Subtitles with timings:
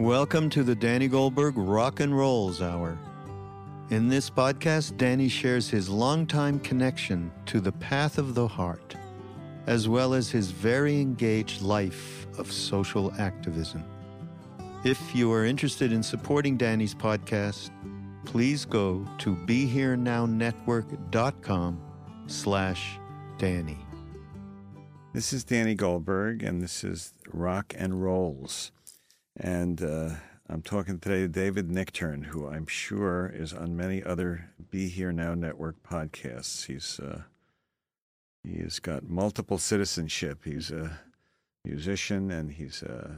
[0.00, 2.96] Welcome to the Danny Goldberg Rock and Rolls Hour.
[3.90, 8.96] In this podcast, Danny shares his longtime connection to the path of the heart,
[9.66, 13.84] as well as his very engaged life of social activism.
[14.86, 17.68] If you are interested in supporting Danny's podcast,
[18.24, 21.80] please go to BeHereNowNetwork.com
[22.26, 22.98] slash
[23.36, 23.78] Danny.
[25.12, 28.72] This is Danny Goldberg, and this is Rock and Rolls.
[29.42, 30.10] And uh,
[30.50, 35.12] I'm talking today to David Nichtern, who I'm sure is on many other Be Here
[35.12, 36.66] Now Network podcasts.
[36.66, 37.22] He's uh,
[38.44, 40.40] he has got multiple citizenship.
[40.44, 41.00] He's a
[41.64, 43.12] musician, and he's uh,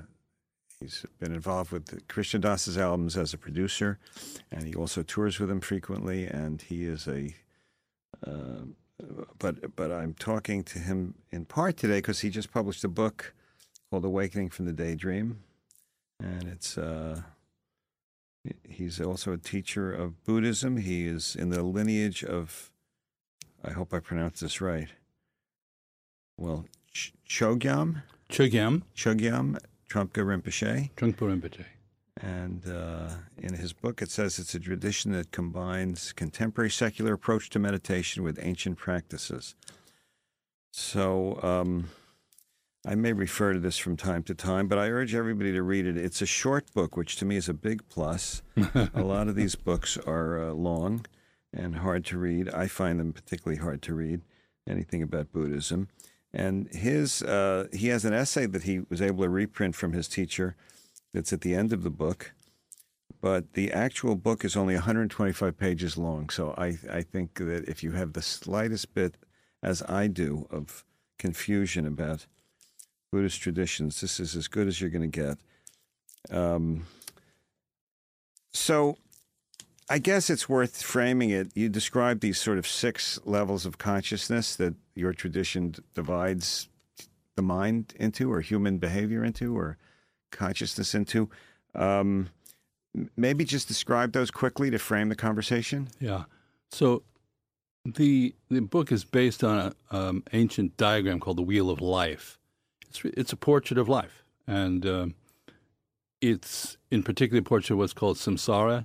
[0.79, 3.99] he's been involved with Krishna Das's albums as a producer,
[4.53, 6.27] and he also tours with him frequently.
[6.27, 7.35] And he is a
[8.25, 8.67] uh,
[9.41, 13.35] but but I'm talking to him in part today because he just published a book
[13.91, 15.43] called Awakening from the Daydream
[16.21, 17.23] and it's uh,
[18.69, 20.77] he's also a teacher of Buddhism.
[20.79, 22.71] He is in the lineage of,
[23.65, 24.89] I hope I pronounced this right.
[26.37, 30.91] Well, Ch- Chogyam, Chogyam, Chogyam Trungpa Rinpoche.
[30.97, 31.65] Trungpa Rinpoche.
[32.21, 33.09] And uh,
[33.39, 38.23] in his book, it says it's a tradition that combines contemporary secular approach to meditation
[38.23, 39.55] with ancient practices.
[40.73, 41.91] So, um,
[42.85, 45.87] I may refer to this from time to time, but I urge everybody to read
[45.87, 45.97] it.
[45.97, 48.43] It's a short book, which to me is a big plus.
[48.75, 51.07] a lot of these books are uh, long
[51.53, 52.49] and hard to read.
[52.49, 54.23] I find them particularly hard to read,
[54.69, 55.89] anything about Buddhism.
[56.33, 60.09] And his uh, he has an essay that he was able to reprint from his
[60.09, 60.57] teacher
[61.13, 62.33] that's at the end of the book.
[63.21, 66.31] But the actual book is only 125 pages long.
[66.31, 69.17] So I, I think that if you have the slightest bit,
[69.63, 70.85] as I do, of
[71.19, 72.27] confusion about
[73.13, 74.01] Buddhist traditions.
[74.01, 76.37] This is as good as you're going to get.
[76.37, 76.87] Um,
[78.53, 78.97] so,
[79.89, 81.53] I guess it's worth framing it.
[81.55, 86.69] You describe these sort of six levels of consciousness that your tradition divides
[87.37, 89.77] the mind into, or human behavior into, or
[90.31, 91.29] consciousness into.
[91.75, 92.31] Um,
[93.17, 95.89] maybe just describe those quickly to frame the conversation.
[96.01, 96.25] Yeah.
[96.71, 97.03] So
[97.85, 102.39] the the book is based on an um, ancient diagram called the Wheel of Life,
[102.93, 105.07] it's it's a portrait of life, and uh,
[106.21, 108.85] it's in particular a portrait of what's called samsara,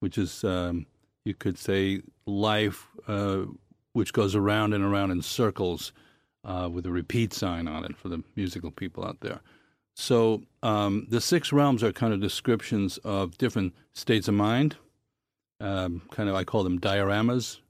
[0.00, 0.86] which is um,
[1.24, 3.42] you could say life uh,
[3.92, 5.92] which goes around and around in circles
[6.44, 9.40] uh, with a repeat sign on it for the musical people out there.
[9.94, 14.76] So um, the six realms are kind of descriptions of different states of mind.
[15.60, 17.60] Um, kind of, I call them dioramas,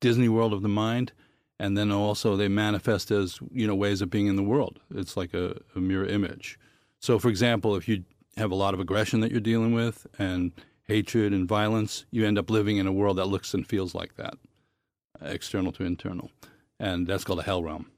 [0.00, 1.12] Disney World of the mind
[1.58, 4.80] and then also they manifest as you know ways of being in the world.
[4.94, 6.58] It's like a, a mirror image.
[7.00, 8.04] So, for example, if you
[8.36, 10.52] have a lot of aggression that you're dealing with and
[10.84, 14.16] hatred and violence, you end up living in a world that looks and feels like
[14.16, 14.34] that,
[15.20, 16.30] external to internal,
[16.78, 17.90] and that's called a hell realm.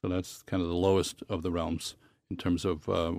[0.00, 1.94] So that's kind of the lowest of the realms
[2.30, 3.12] in terms of uh,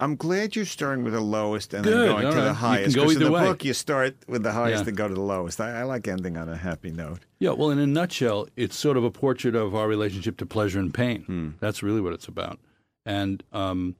[0.00, 2.44] I'm glad you're starting with the lowest and Good, then going to right.
[2.44, 2.94] the highest.
[2.94, 3.42] Because in the way.
[3.42, 4.88] book, you start with the highest Yeah.
[4.88, 5.60] and go to the lowest.
[5.60, 7.20] I, I like ending on a happy note.
[7.38, 10.80] Yeah, well, in a nutshell, it's sort of a portrait of our relationship to pleasure
[10.80, 11.22] and pain.
[11.22, 11.50] Hmm.
[11.60, 12.58] That's really what it's about.
[13.06, 13.94] And um,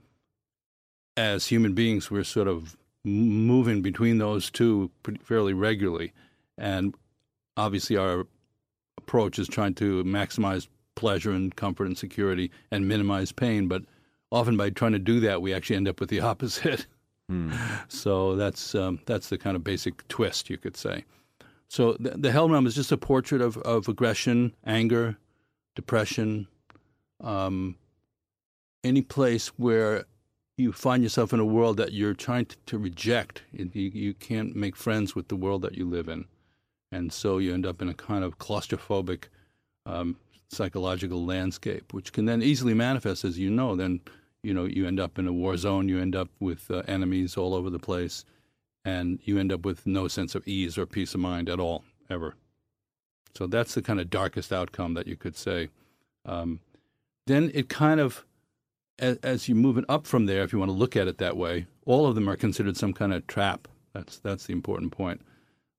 [1.16, 6.12] as human beings, we're sort of moving between those two pretty, fairly regularly.
[6.58, 6.94] And
[7.56, 8.26] obviously, our
[8.98, 10.66] approach is trying to maximize
[10.96, 13.68] pleasure and comfort and security and minimize pain.
[13.68, 13.82] But
[14.34, 16.86] often, by trying to do that, we actually end up with the opposite.
[17.88, 21.04] So that's um, that's the kind of basic twist, you could say.
[21.68, 25.16] So the, the hell realm is just a portrait of, of aggression, anger,
[25.74, 26.46] depression,
[27.20, 27.76] um,
[28.84, 30.04] any place where
[30.56, 33.42] you find yourself in a world that you're trying to, to reject.
[33.52, 36.26] You, you can't make friends with the world that you live in.
[36.92, 39.24] And so you end up in a kind of claustrophobic
[39.84, 40.16] um,
[40.48, 43.74] psychological landscape, which can then easily manifest, as you know.
[43.74, 44.00] Then,
[44.44, 47.36] you know, you end up in a war zone, you end up with uh, enemies
[47.36, 48.24] all over the place
[48.84, 51.84] and you end up with no sense of ease or peace of mind at all,
[52.10, 52.34] ever.
[53.34, 55.70] So that's the kind of darkest outcome that you could say.
[56.26, 56.60] Um,
[57.26, 58.24] then it kind of,
[58.98, 61.18] as, as you move it up from there, if you want to look at it
[61.18, 63.66] that way, all of them are considered some kind of trap.
[63.92, 65.20] That's that's the important point.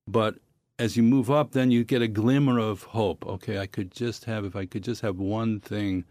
[0.06, 0.36] But
[0.78, 3.26] as you move up, then you get a glimmer of hope.
[3.26, 6.04] Okay, I could just have if I could just have one thing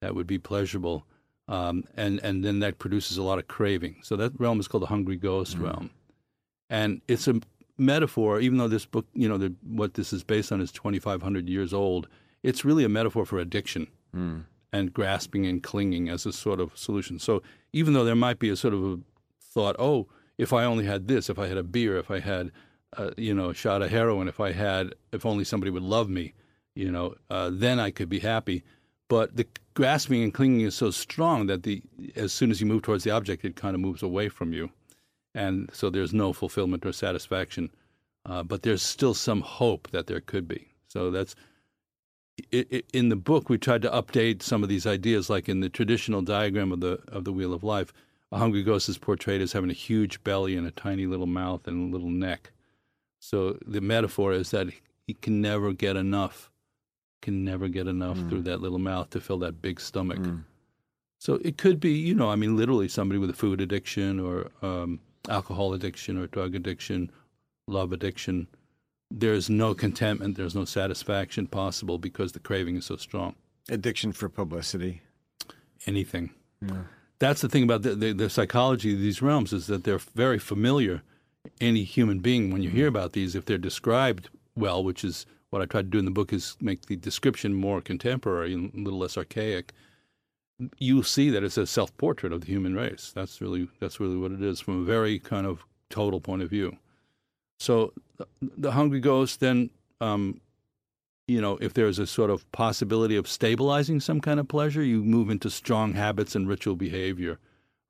[0.00, 1.06] that would be pleasurable,
[1.48, 3.96] um, and and then that produces a lot of craving.
[4.02, 5.90] So that realm is called the hungry ghost realm
[6.70, 7.40] and it's a
[7.78, 8.40] metaphor.
[8.40, 11.72] Even though this book, you know, the, what this is based on is 2,500 years
[11.74, 12.08] old,
[12.42, 13.86] it's really a metaphor for addiction
[14.72, 17.18] and grasping and clinging as a sort of solution.
[17.18, 17.42] So
[17.72, 18.98] even though there might be a sort of a
[19.40, 20.08] thought, oh,
[20.38, 22.50] if I only had this, if I had a beer, if I had,
[22.96, 26.08] uh, you know, a shot of heroin, if I had, if only somebody would love
[26.08, 26.34] me,
[26.74, 28.64] you know, uh, then I could be happy.
[29.08, 31.82] But the grasping and clinging is so strong that the
[32.16, 34.70] as soon as you move towards the object, it kind of moves away from you,
[35.34, 37.70] and so there's no fulfillment or satisfaction.
[38.26, 40.68] Uh, but there's still some hope that there could be.
[40.88, 41.34] So that's
[42.50, 43.48] it, it, in the book.
[43.50, 47.00] We tried to update some of these ideas, like in the traditional diagram of the
[47.08, 47.92] of the wheel of life.
[48.32, 51.68] A hungry ghost is portrayed as having a huge belly and a tiny little mouth
[51.68, 52.50] and a little neck.
[53.20, 54.68] So the metaphor is that
[55.06, 56.50] he can never get enough
[57.24, 58.28] can never get enough mm.
[58.28, 60.18] through that little mouth to fill that big stomach.
[60.18, 60.44] Mm.
[61.18, 64.50] So it could be, you know, I mean, literally somebody with a food addiction or
[64.60, 67.10] um, alcohol addiction or drug addiction,
[67.66, 68.46] love addiction.
[69.10, 73.34] There's no contentment, there's no satisfaction possible because the craving is so strong.
[73.70, 75.00] Addiction for publicity.
[75.86, 76.30] Anything.
[76.60, 76.82] Yeah.
[77.20, 80.38] That's the thing about the, the, the psychology of these realms is that they're very
[80.38, 81.02] familiar.
[81.58, 85.62] Any human being, when you hear about these, if they're described well, which is what
[85.62, 88.78] I try to do in the book is make the description more contemporary and a
[88.78, 89.72] little less archaic.
[90.78, 93.12] You see that it's a self-portrait of the human race.
[93.14, 96.50] That's really that's really what it is from a very kind of total point of
[96.50, 96.76] view.
[97.60, 97.92] So
[98.42, 99.70] the hungry ghost then,
[100.00, 100.40] um,
[101.28, 105.04] you know, if there's a sort of possibility of stabilizing some kind of pleasure, you
[105.04, 107.38] move into strong habits and ritual behavior,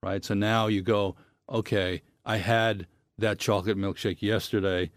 [0.02, 0.22] right?
[0.22, 1.17] So now you go,
[1.49, 2.87] okay, I had
[3.17, 4.90] that chocolate milkshake yesterday,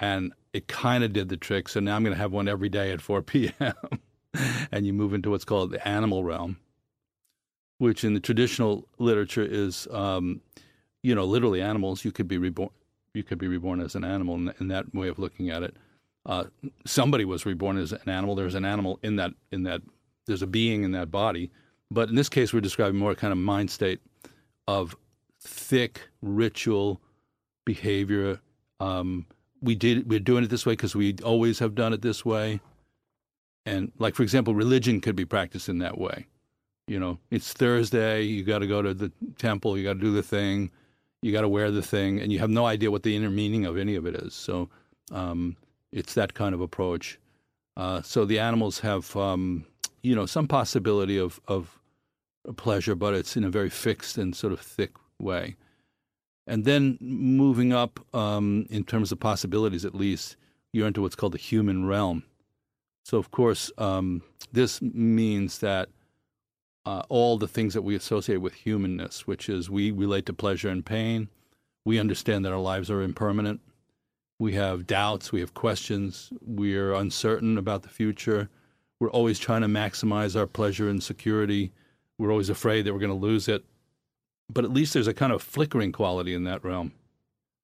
[0.00, 1.68] and it kind of did the trick.
[1.68, 3.74] So now I'm going to have one every day at 4 p.m.
[4.72, 6.56] and you move into what's called the animal realm,
[7.78, 10.40] which in the traditional literature is, um,
[11.02, 12.04] you know, literally animals.
[12.04, 12.70] You could be reborn.
[13.12, 15.76] You could be reborn as an animal in, in that way of looking at it.
[16.26, 16.44] Uh,
[16.86, 18.34] somebody was reborn as an animal.
[18.34, 19.82] There's an animal in that in that.
[20.26, 21.50] There's a being in that body,
[21.90, 24.00] but in this case, we're describing more kind of mind state
[24.68, 24.94] of
[25.40, 27.00] thick ritual
[27.64, 28.38] behavior.
[28.78, 29.26] Um,
[29.62, 32.60] we did we're doing it this way because we always have done it this way.
[33.66, 36.26] And like for example religion could be practiced in that way.
[36.86, 40.12] You know it's thursday you got to go to the temple you got to do
[40.12, 40.70] the thing
[41.22, 43.66] you got to wear the thing and you have no idea what the inner meaning
[43.66, 44.34] of any of it is.
[44.34, 44.70] So
[45.12, 45.56] um,
[45.92, 47.18] it's that kind of approach.
[47.76, 49.66] Uh, so the animals have um,
[50.02, 51.78] you know some possibility of of
[52.56, 55.56] pleasure but it's in a very fixed and sort of thick way
[56.50, 60.36] and then moving up um, in terms of possibilities, at least,
[60.72, 62.24] you're into what's called the human realm.
[63.04, 65.90] So, of course, um, this means that
[66.84, 70.68] uh, all the things that we associate with humanness, which is we relate to pleasure
[70.68, 71.28] and pain,
[71.84, 73.60] we understand that our lives are impermanent,
[74.40, 78.48] we have doubts, we have questions, we're uncertain about the future,
[78.98, 81.70] we're always trying to maximize our pleasure and security,
[82.18, 83.64] we're always afraid that we're going to lose it
[84.52, 86.92] but at least there's a kind of flickering quality in that realm.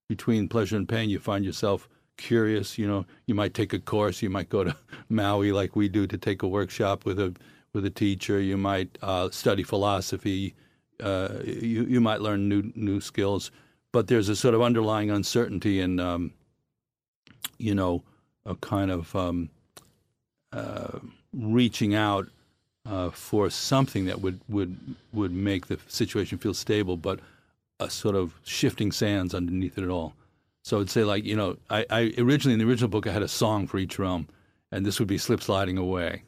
[0.09, 2.79] Between pleasure and pain, you find yourself curious.
[2.79, 4.23] You know, you might take a course.
[4.23, 4.77] You might go to
[5.09, 7.35] Maui like we do to take a workshop with a
[7.73, 8.41] with a teacher.
[8.41, 10.55] You might uh, study philosophy.
[11.01, 13.51] Uh, you you might learn new new skills.
[13.93, 16.33] But there's a sort of underlying uncertainty and um,
[17.59, 18.05] you know
[18.45, 19.51] a kind of um,
[20.53, 20.99] uh,
[21.33, 22.29] reaching out
[22.89, 24.77] uh, for something that would, would,
[25.13, 27.21] would make the situation feel stable, but
[27.81, 30.15] a sort of shifting sands underneath it all.
[30.63, 33.23] So I'd say, like, you know, I, I originally in the original book, I had
[33.23, 34.29] a song for each realm,
[34.73, 36.23] and this would be slip sliding away,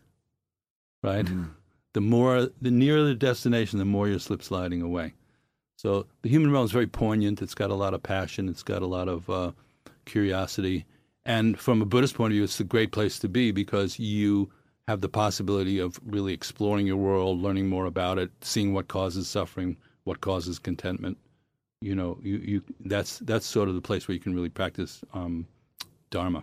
[1.03, 1.25] right?
[1.25, 1.51] Mm.
[1.95, 5.15] The more, the nearer the destination, the more you're slip sliding away.
[5.77, 7.41] So the human realm is very poignant.
[7.41, 8.49] It's got a lot of passion.
[8.49, 9.53] It's got a lot of uh,
[10.05, 10.85] curiosity.
[11.25, 14.51] And from a Buddhist point of view, it's a great place to be because you
[14.89, 19.29] have the possibility of really exploring your world, learning more about it, seeing what causes
[19.29, 21.19] suffering, what causes contentment.
[21.83, 25.05] You know, you, you that's that's sort of the place where you can really practice
[25.13, 25.47] um,
[26.09, 26.43] dharma.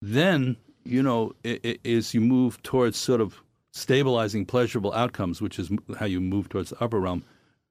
[0.00, 3.36] Then, you know, it, it, as you move towards sort of
[3.74, 7.22] stabilizing pleasurable outcomes, which is how you move towards the upper realm,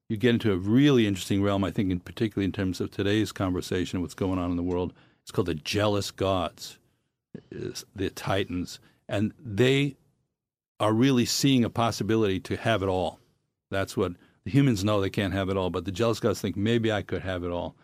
[0.10, 1.64] you get into a really interesting realm.
[1.64, 4.94] I think, in particularly in terms of today's conversation, what's going on in the world.
[5.24, 6.78] It's called the jealous gods,
[7.50, 8.80] the titans
[9.10, 9.98] and they
[10.80, 13.20] are really seeing a possibility to have it all.
[13.70, 14.14] That's what
[14.46, 17.02] the humans know they can't have it all, but the jealous gods think maybe I
[17.02, 17.76] could have it all,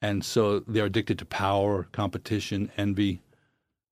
[0.00, 3.20] and so they're addicted to power, competition, envy.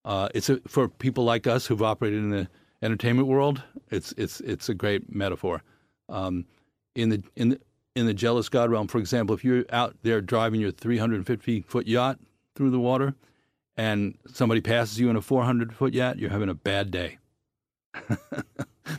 [0.05, 2.49] Uh, it's a, for people like us who've operated in the
[2.81, 3.63] entertainment world.
[3.91, 5.63] It's it's it's a great metaphor.
[6.09, 6.47] Um,
[6.95, 7.61] in the in the
[7.95, 11.87] in the jealous god realm, for example, if you're out there driving your 350 foot
[11.87, 12.19] yacht
[12.55, 13.15] through the water,
[13.77, 17.19] and somebody passes you in a 400 foot yacht, you're having a bad day.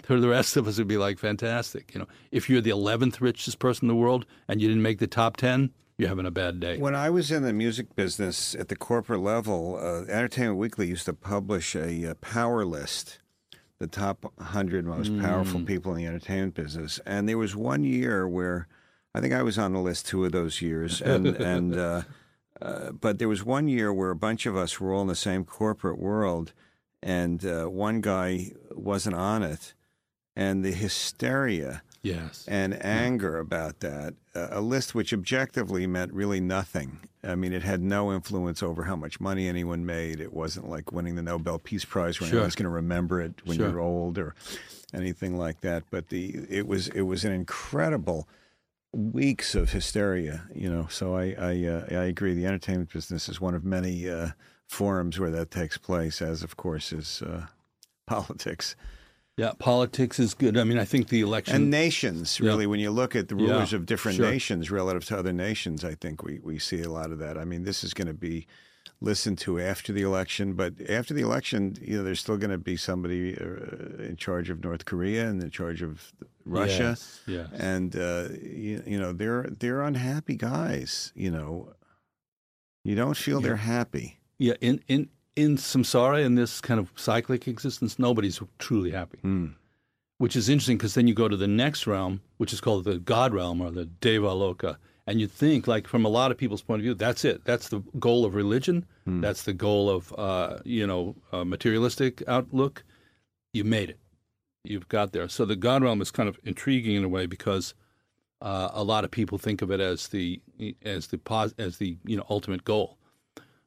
[0.07, 1.93] the rest of us, it'd be like fantastic.
[1.93, 5.00] You know, if you're the 11th richest person in the world and you didn't make
[5.00, 6.77] the top 10, you're having a bad day.
[6.77, 11.05] When I was in the music business at the corporate level, uh, Entertainment Weekly used
[11.05, 13.19] to publish a, a power list,
[13.79, 15.22] the top 100 most Mm.
[15.22, 17.00] powerful people in the entertainment business.
[17.05, 18.67] And there was one year where
[19.15, 21.01] I think I was on the list two of those years.
[21.01, 22.01] And, and uh,
[22.62, 25.16] uh, but there was one year where a bunch of us were all in the
[25.16, 26.54] same corporate world,
[27.02, 29.74] and uh, one guy wasn't on it.
[30.36, 32.46] And the hysteria yes.
[32.48, 34.14] and anger about that.
[34.36, 37.00] Uh, a list which objectively meant really nothing.
[37.24, 40.20] I mean, it had no influence over how much money anyone made.
[40.20, 42.38] It wasn't like winning the Nobel Peace Prize where Sure.
[42.40, 43.70] anyone's going to remember it when Sure.
[43.70, 44.36] you're old or
[44.94, 45.84] anything like that.
[45.90, 48.28] But the it was it was an incredible
[48.94, 50.44] weeks of hysteria.
[50.53, 52.34] You know, so I I, uh, I agree.
[52.34, 54.29] The entertainment business is one of many uh,
[54.67, 57.48] forums where that takes place, as of course is uh,
[58.08, 58.75] politics.
[59.38, 60.58] yeah, politics is good.
[60.58, 61.56] I mean, I think the election.
[61.56, 62.48] And nations, Yeah.
[62.50, 64.32] really, when you look at the rulers Yeah, of different sure.
[64.32, 67.38] nations relative to other nations, I think we, we see a lot of that.
[67.38, 68.48] I mean, this is going to be
[69.01, 72.58] listened to after the election, but after the election, you know, there's still going to
[72.58, 76.13] be somebody uh, in charge of North Korea and in charge of
[76.46, 77.48] Russia, Yes, yes.
[77.54, 81.12] and uh, you, you know, they're they're unhappy guys.
[81.16, 81.74] You know,
[82.84, 84.20] you don't feel they're happy.
[84.39, 89.18] Yeah, in, in, in samsara, in this kind of cyclic existence, nobody's truly happy.
[89.20, 89.48] Hmm.
[90.20, 92.98] Which is interesting because then you go to the next realm, which is called the
[92.98, 94.77] God realm or the Deva Loka.
[95.08, 97.46] And you think, like, from a lot of people's point of view, that's it.
[97.46, 98.86] That's the goal of religion.
[99.06, 102.84] That's the goal of, uh, you know, materialistic outlook.
[103.54, 104.00] You made it.
[104.66, 105.30] You've got there.
[105.30, 107.74] So the God realm is kind of intriguing in a way because
[108.42, 110.42] uh, a lot of people think of it as the
[110.84, 112.98] as the pos- as the you know ultimate goal.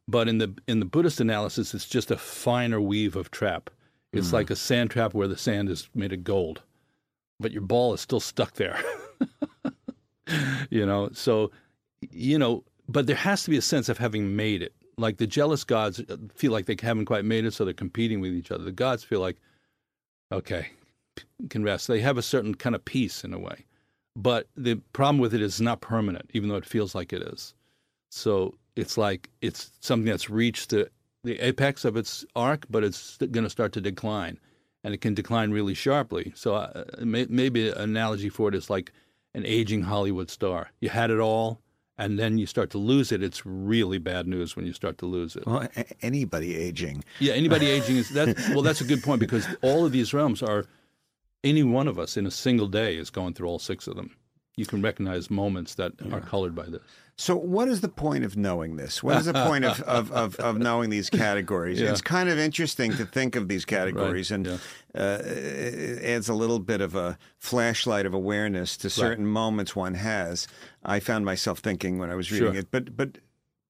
[0.07, 3.71] But in the in the Buddhist analysis, it's just a finer weave of trap.
[4.13, 6.63] It's like a sand trap where the sand is made of gold,
[7.39, 8.79] but your ball is still stuck there.
[10.71, 11.51] you know, so
[12.11, 14.75] you know, but there has to be a sense of having made it.
[14.97, 16.03] Like the jealous gods
[16.35, 18.65] feel like they haven't quite made it, so they're competing with each other.
[18.65, 19.37] The gods feel like,
[20.33, 20.69] okay,
[21.49, 21.89] can rest.
[21.89, 23.65] They have a certain kind of peace in a way,
[24.17, 27.55] but the problem with it is not permanent, even though it feels like it is.
[28.11, 30.91] So it's like it's something that's reached the,
[31.25, 34.39] the apex of its arc, but it's going to start to decline,
[34.85, 36.33] and it can decline really sharply.
[36.35, 38.93] So uh, may, maybe an analogy for it is like
[39.35, 40.71] an aging Hollywood star.
[40.81, 41.61] You had it all,
[41.99, 43.23] and then you start to lose it.
[43.23, 45.47] It's really bad news when you start to lose it.
[45.47, 48.37] Well, a- anybody aging, Yeah, anybody aging is that.
[48.51, 50.65] Well, that's a good point because all of these realms are.
[51.43, 54.15] Any one of us in a single day is going through all six of them.
[54.57, 56.81] You can recognize moments that are colored by this.
[57.17, 59.03] So, what is the point of knowing this?
[59.03, 61.81] What is the point of, of, of, of knowing these categories?
[61.81, 61.91] Yeah.
[61.91, 64.55] It's kind of interesting to think of these categories, and yeah.
[64.95, 69.95] uh, it adds a little bit of a flashlight of awareness to certain moments one
[69.95, 70.49] has.
[70.83, 72.61] I found myself thinking when I was reading Sure.
[72.61, 73.19] it, but but.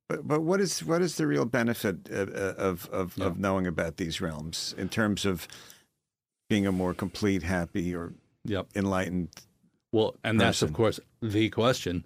[0.09, 3.27] But, but what is what is the real benefit of of, of, Yeah.
[3.27, 5.47] of knowing about these realms in terms of
[6.49, 8.71] being a more complete, happy, or Yep.
[8.75, 9.29] enlightened?
[9.93, 12.05] Well, and that's of course the question: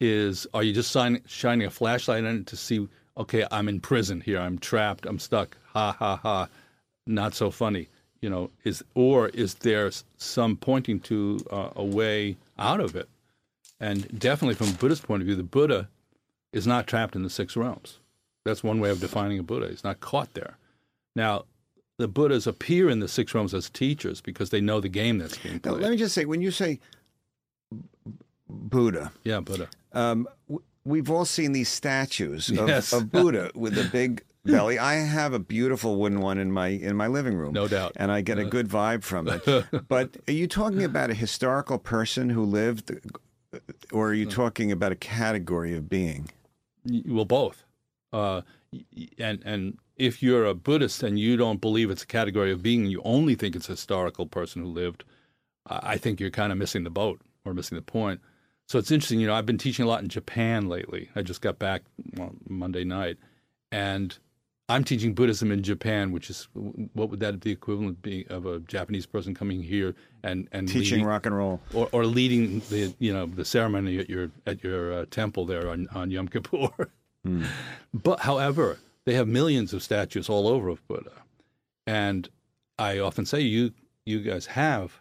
[0.00, 2.88] is are you just sign, shining a flashlight on it to see?
[3.16, 4.38] Okay, I'm in prison here.
[4.40, 5.06] I'm trapped.
[5.06, 5.56] I'm stuck.
[5.74, 6.48] Ha ha ha.
[7.06, 7.88] Not so funny.
[8.20, 13.08] You know, is or is there some pointing to uh, a way out of it?
[13.78, 15.88] And definitely from a Buddhist point of view, the Buddha
[16.52, 17.98] is not trapped in the six realms.
[18.44, 19.68] That's one way of defining a Buddha.
[19.68, 20.56] He's not caught there.
[21.16, 21.44] Now,
[21.98, 25.38] the Buddhas appear in the six realms as teachers because they know the game that's
[25.38, 25.64] being played.
[25.64, 25.82] Now, played.
[25.82, 26.78] let me just say, when you say
[28.50, 29.68] Buddha, yeah, Buddha.
[29.92, 30.26] um,
[30.84, 32.92] we've all seen these statues of, Yes.
[32.92, 34.78] of Buddha with a big belly.
[34.78, 37.92] I have a beautiful wooden one in my in my living room, No doubt.
[37.96, 39.42] and I get a good vibe from it.
[39.88, 42.90] but are you talking about a historical person who lived,
[43.92, 46.28] or are you talking about a category of being?
[47.06, 47.64] Well, both.
[48.12, 48.42] Uh,
[49.18, 52.86] and and if you're a Buddhist and you don't believe it's a category of being,
[52.86, 55.04] you only think it's a historical person who lived.
[55.66, 58.20] I think you're kind of missing the boat or missing the point.
[58.70, 59.18] So it's interesting.
[59.18, 61.08] You know, I've been teaching a lot in Japan lately.
[61.16, 61.82] I just got back
[62.14, 63.16] well, Monday night,
[63.72, 64.16] and
[64.68, 68.60] I'm teaching Buddhism in Japan, which is what would that be equivalent be of a
[68.60, 71.60] Japanese person coming here and and Teaching leading- rock and roll.
[71.74, 75.68] or, or leading the you know the ceremony at your at your uh, temple there
[75.68, 76.70] on, on Yom Kippur.
[77.92, 81.24] But however, they have millions of statues all over of Buddha,
[81.88, 82.28] and
[82.78, 83.72] I often say you
[84.06, 85.00] you guys have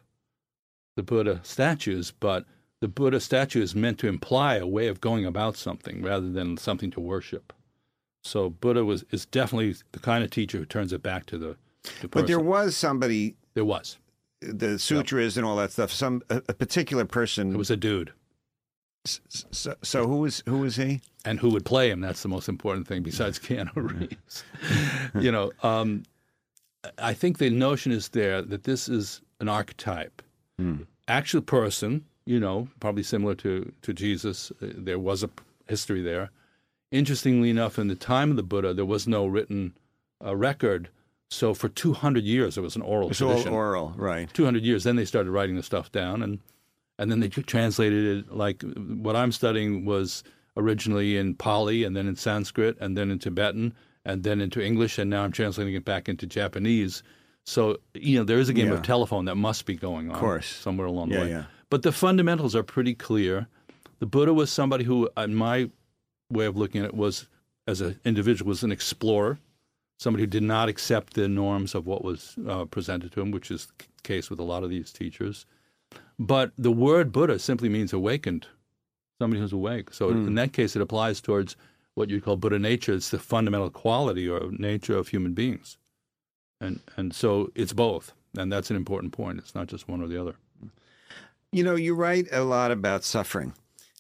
[0.96, 2.46] the Buddha statues, but
[2.82, 6.58] the Buddha statue is meant to imply a way of going about something rather than
[6.58, 7.54] something to worship.
[8.24, 11.58] So Buddha was is definitely the kind of teacher who turns it back to the,
[11.84, 12.10] person.
[12.12, 13.98] But there was somebody there was
[14.42, 15.92] the sutras and all that stuff.
[15.92, 18.14] Some a, a particular person It was a dude.
[19.06, 21.02] So, so who was who was he?
[21.26, 22.02] And who would play him?
[22.02, 24.44] That's the most important thing besides Keanu Reeves.
[25.20, 26.04] you know, um,
[26.98, 30.22] I think the notion is there that this is an archetype,
[30.58, 30.84] Hmm.
[31.08, 32.06] actual person.
[32.30, 33.52] You know, probably similar to
[33.86, 34.52] to Jesus.
[34.62, 35.30] Uh, There was a
[35.68, 36.30] history there.
[36.92, 39.74] Interestingly enough, in the time of the Buddha, there was no written
[40.26, 40.90] uh, record.
[41.32, 43.54] So for 200 years, it was an oral It's all tradition.
[43.54, 44.28] oral, right?
[44.34, 44.84] 200 years.
[44.84, 46.40] Then they started writing the stuff down, and
[47.00, 48.32] and then they translated it.
[48.46, 48.64] Like
[49.04, 50.24] what I'm studying was
[50.56, 53.74] originally in Pali, and then in Sanskrit, and then in Tibetan,
[54.06, 57.02] and then into English, and now I'm translating it back into Japanese.
[57.46, 58.76] So you know there is a game Yeah.
[58.78, 60.48] of telephone that must be going on, course.
[60.48, 61.30] somewhere along the way.
[61.30, 61.46] yeah.
[61.70, 63.48] But the fundamentals are pretty clear.
[64.00, 65.70] The Buddha was somebody who, in my
[66.32, 67.28] way of looking at it, was
[67.68, 69.38] as an individual was an explorer,
[70.00, 73.52] somebody who did not accept the norms of what was uh, presented to him, which
[73.52, 75.46] is the case with a lot of these teachers.
[76.18, 78.48] But the word Buddha simply means awakened,
[79.22, 79.94] somebody who's awake.
[79.94, 81.56] So in that case, it applies towards
[81.94, 82.94] what you call Buddha nature.
[82.94, 85.78] It's the fundamental quality or nature of human beings,
[86.60, 89.40] and and so it's both, and that's an important point.
[89.40, 90.36] It's not just one or the other.
[91.52, 93.54] You know, you write a lot about suffering.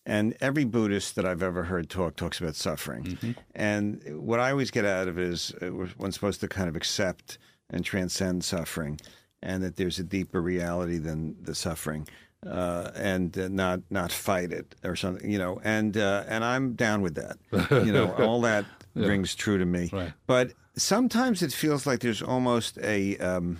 [0.05, 3.03] And every Buddhist that I've ever heard talk talks about suffering.
[3.03, 3.31] Mm-hmm.
[3.53, 6.75] And what I always get out of it is uh, one's supposed to kind of
[6.75, 7.37] accept
[7.69, 8.99] and transcend suffering,
[9.43, 12.07] and that there's a deeper reality than the suffering,
[12.43, 15.29] uh, and uh, not not fight it or something.
[15.29, 17.37] You know, and uh, and I'm down with that.
[17.85, 18.65] You know, all that
[18.95, 19.89] rings true to me.
[19.93, 20.13] Right.
[20.25, 23.59] But sometimes it feels like there's almost a um,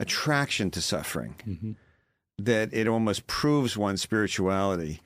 [0.00, 1.72] attraction to suffering Mm-hmm.
[2.38, 5.00] That it almost proves one's spirituality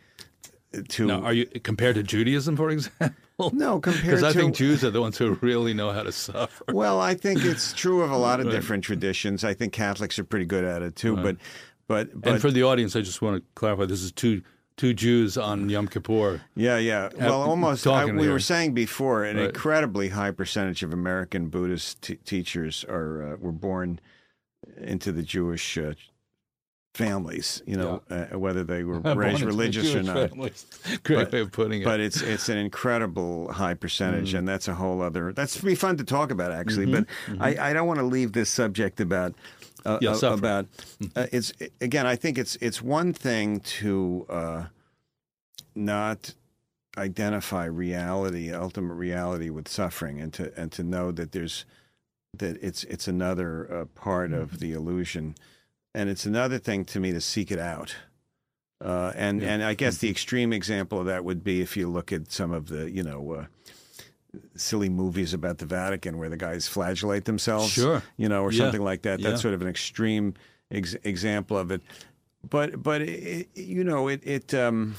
[0.89, 3.51] to Now, are you compared to Judaism, for example?
[3.53, 6.13] no compared Because to I think Jews are the ones who really know how to
[6.13, 6.65] suffer.
[6.73, 10.25] well i think it's true of a lot of different traditions i think catholics are
[10.25, 11.37] pretty good at it too but
[11.89, 14.43] but but and for the audience, I just want to clarify: this is two
[14.77, 16.41] two Jews on Yom Kippur.
[16.55, 18.33] yeah yeah well almost I, we here.
[18.33, 19.47] were saying before an Right.
[19.47, 23.99] incredibly high percentage of american buddhist t- teachers are uh, were born
[24.79, 25.93] into the jewish uh,
[26.95, 30.67] families you know uh, whether they were raised religious or not families.
[31.05, 31.85] Great But- way of putting it.
[31.85, 34.39] but it's it's an incredible high percentage, Mm.
[34.41, 35.33] and that's a whole other.
[35.33, 37.07] That's be fun to talk about actually, but
[37.41, 39.33] I, I don't want to leave this subject about.
[39.85, 40.05] Uh, Mm-hmm.
[40.05, 40.67] Yeah, uh, about
[41.17, 42.07] uh, it's again.
[42.07, 44.65] I think it's it's one thing to uh,
[45.75, 46.35] not
[46.97, 51.65] identify reality, ultimate reality, with suffering, and to and to know that there's
[52.39, 54.41] that it's it's another uh, part Mm-hmm.
[54.41, 55.35] of the illusion,
[55.95, 57.95] and it's another thing to me to seek it out.
[58.81, 60.13] Uh, and and I guess the Mm-hmm.
[60.13, 63.33] extreme example of that would be if you look at some of the you know
[63.33, 63.45] uh,
[64.57, 68.03] silly movies about the Vatican where the guys flagellate themselves, Sure.
[68.17, 68.65] you know, or Yeah.
[68.65, 69.21] something like that.
[69.21, 69.31] Yeah.
[69.31, 70.35] That's sort of an extreme
[70.71, 71.83] ex- example of it.
[72.49, 74.53] But but it, you know it it.
[74.55, 74.97] Um,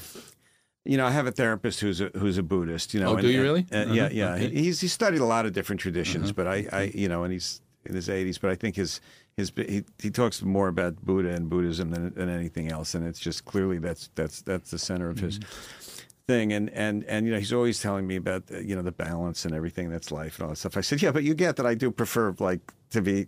[0.86, 2.94] you know, I have a therapist who's a who's a Buddhist.
[2.94, 3.66] You know, Oh, do you really?
[3.72, 4.08] uh, yeah, Uh-huh.
[4.12, 4.34] yeah.
[4.34, 4.48] Okay.
[4.50, 6.32] He's he studied a lot of different traditions, Uh-huh.
[6.36, 8.38] but I, I, you know, and he's in his eighties.
[8.38, 9.00] But I think his
[9.36, 13.18] his he, he talks more about Buddha and Buddhism than, than anything else, and it's
[13.18, 16.06] just clearly that's that's that's the center of his mm-hmm.
[16.28, 16.52] thing.
[16.52, 19.44] And and and you know, he's always telling me about the, you know the balance
[19.44, 20.76] and everything that's life and all that stuff.
[20.76, 23.26] I said, yeah, but you get that I do prefer like to be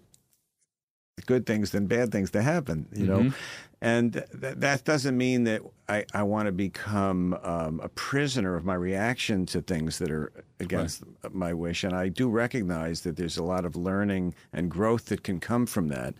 [1.24, 3.18] good things than bad things to happen, you know.
[3.20, 3.36] Mm-hmm.
[3.82, 4.24] And th-
[4.56, 9.44] that doesn't mean that I, I want to become um, a prisoner of my reaction
[9.46, 11.84] to things that are against my wish.
[11.84, 15.66] And I do recognize that there's a lot of learning and growth that can come
[15.66, 16.14] from that.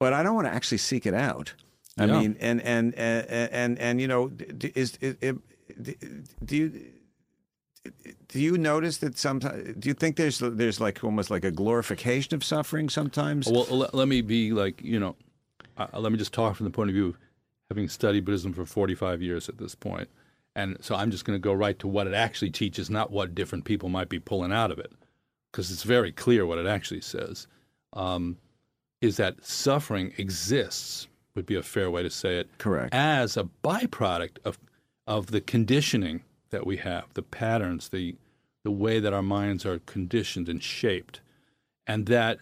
[0.00, 1.54] But I don't want to actually seek it out.
[1.96, 2.20] I Yeah.
[2.20, 4.32] mean, and and and and and you know,
[4.74, 5.36] is it, it,
[6.44, 6.72] do you
[8.28, 9.76] do you notice that sometimes?
[9.78, 13.46] Do you think there's there's like almost like a glorification of suffering sometimes?
[13.46, 15.16] Well, let me be like, you know,
[15.76, 17.16] uh, let me just talk from the point of view of
[17.70, 20.08] having studied Buddhism for 45 years at this point.
[20.54, 23.34] And so I'm just going to go right to what it actually teaches, not what
[23.34, 24.92] different people might be pulling out of it,
[25.50, 27.46] because it's very clear what it actually says.
[27.94, 28.36] Um,
[29.00, 32.94] is that suffering exists, would be a fair way to say it, Correct.
[32.94, 34.58] as a byproduct of,
[35.06, 38.14] of the conditioning that we have, the patterns, the,
[38.62, 41.20] the way that our minds are conditioned and shaped.
[41.86, 42.38] And that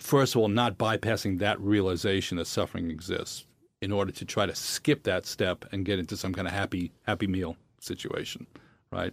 [0.00, 3.44] first of all, not bypassing that realization that suffering exists
[3.80, 6.92] in order to try to skip that step and get into some kind of happy
[7.06, 8.46] happy meal situation,
[8.92, 9.12] right?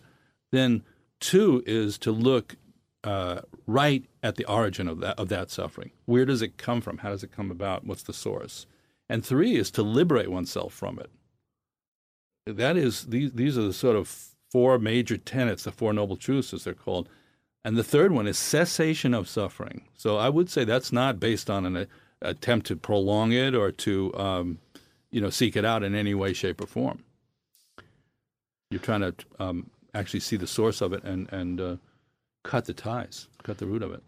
[0.51, 0.83] Then
[1.19, 2.55] two is to look
[3.03, 5.91] uh, right at the origin of that of that suffering.
[6.05, 6.99] Where does it come from?
[6.99, 7.85] How does it come about?
[7.85, 8.65] What's the source?
[9.09, 11.09] And three is to liberate oneself from it.
[12.45, 16.53] That is these these are the sort of four major tenets, the four noble truths
[16.53, 17.09] as they're called.
[17.67, 19.81] And the third one is cessation of suffering.
[19.97, 21.87] So I would say that's not based on an,
[22.21, 24.59] attempt to prolong it or to um,
[25.11, 27.03] you know seek it out in any way, shape, or form.
[28.71, 31.75] You're trying to um, actually see the source of it and and uh,
[32.45, 34.03] cut the ties, cut the root of it.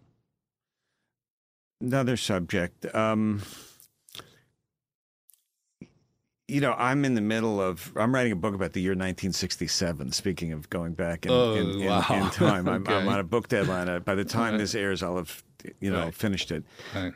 [1.82, 2.86] Another subject.
[2.96, 3.42] Um,
[6.50, 7.92] you know, I'm in the middle of.
[7.96, 10.12] I'm writing a book about the year 1967.
[10.12, 12.06] Speaking of going back in, Oh, in, in, wow.
[12.10, 13.90] in time, I'm, I'm on a book deadline.
[13.90, 14.58] Uh, By the time Right.
[14.60, 15.44] this airs, I'll have,
[15.80, 16.14] you know, Right.
[16.16, 16.64] finished it
[16.96, 17.14] Right.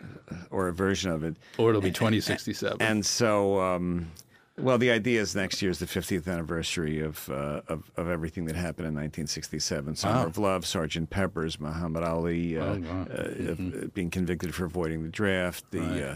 [0.51, 1.35] or a version of it.
[1.57, 2.81] Or it'll be 2067.
[2.81, 4.11] And so, um,
[4.57, 8.45] well, the idea is next year is the 50th anniversary of, uh, of of everything
[8.45, 9.95] that happened in 1967.
[9.95, 10.25] Summer Wow.
[10.27, 13.07] of Love, Sergeant Pepper's, Muhammad Ali uh, Oh, wow.
[13.09, 16.15] uh, of- being convicted for avoiding the draft, the uh,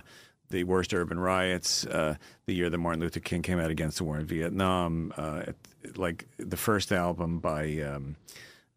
[0.49, 4.03] the worst urban riots, uh, the year that Martin Luther King came out against the
[4.03, 5.43] war in Vietnam, uh,
[5.95, 7.79] like the first album by.
[7.81, 8.15] Um,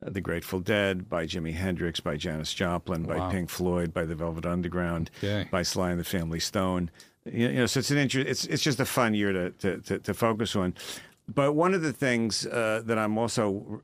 [0.02, 4.46] the Grateful Dead, by Jimi Hendrix, by Janis Joplin, by Pink Floyd, by the Velvet
[4.46, 5.46] Underground, Okay.
[5.50, 6.90] by Sly and the Family Stone.
[7.26, 9.76] You you know, so it's an inter- it's it's just a fun year to to,
[9.82, 10.72] to, to focus on.
[11.28, 13.82] But one of the things uh, that I'm also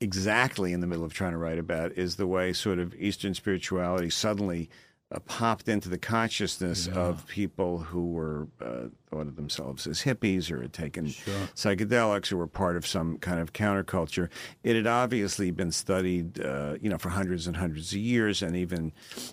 [0.00, 3.34] exactly in the middle of trying to write about is the way sort of Eastern
[3.34, 4.70] spirituality suddenly
[5.14, 10.50] uh, popped into the consciousness of people who were uh, thought of themselves as hippies
[10.50, 11.06] or had taken
[11.54, 14.28] psychedelics or were part of some kind of counterculture.
[14.64, 18.56] It had obviously been studied, uh, you know, for hundreds and hundreds of years, and
[18.56, 18.92] even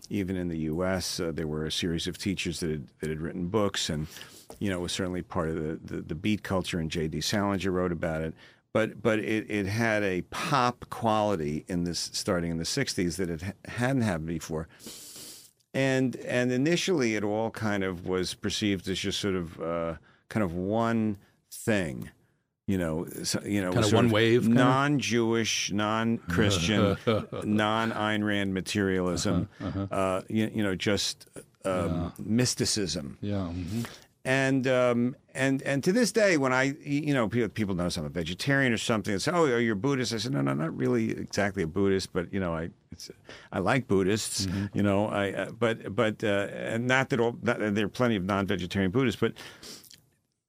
[0.09, 3.21] even in the U.S., uh, there were a series of teachers that had, that had
[3.21, 4.07] written books, and
[4.59, 6.79] you know, it was certainly part of the, the, the beat culture.
[6.79, 7.21] And J.D.
[7.21, 8.35] Salinger wrote about it.
[8.73, 13.29] But but it, it had a pop quality in this starting in the '60s that
[13.29, 14.67] it hadn't had before
[15.73, 19.95] and and initially it all kind of was perceived as just sort of uh,
[20.29, 21.17] kind of one
[21.51, 22.09] thing,
[22.67, 26.97] you know, so, you know, Kind of one wave, non-Jewish, non-Christian,
[27.43, 31.27] non-Ayn Rand materialism, Uh-huh, uh, you, you know, just
[31.65, 33.17] um, mysticism.
[33.21, 33.49] yeah.
[33.53, 33.85] mhm.
[34.23, 38.05] And um, and and to this day, when I you know people, people notice I'm
[38.05, 40.53] a vegetarian or something, they say, "Oh, are you a Buddhist?" I said, "No, no,
[40.53, 43.09] not really exactly a Buddhist, but you know, I it's,
[43.51, 47.59] I like Buddhists, you know, I uh, but but uh, and not that all not,
[47.59, 49.33] there are plenty of non-vegetarian Buddhists, but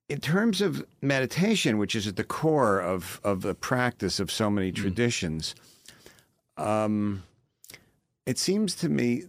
[0.09, 4.51] in terms of meditation, which is at the core of of the practice of so
[4.51, 5.55] many traditions,
[6.57, 7.23] um,
[8.27, 9.25] it seems to me,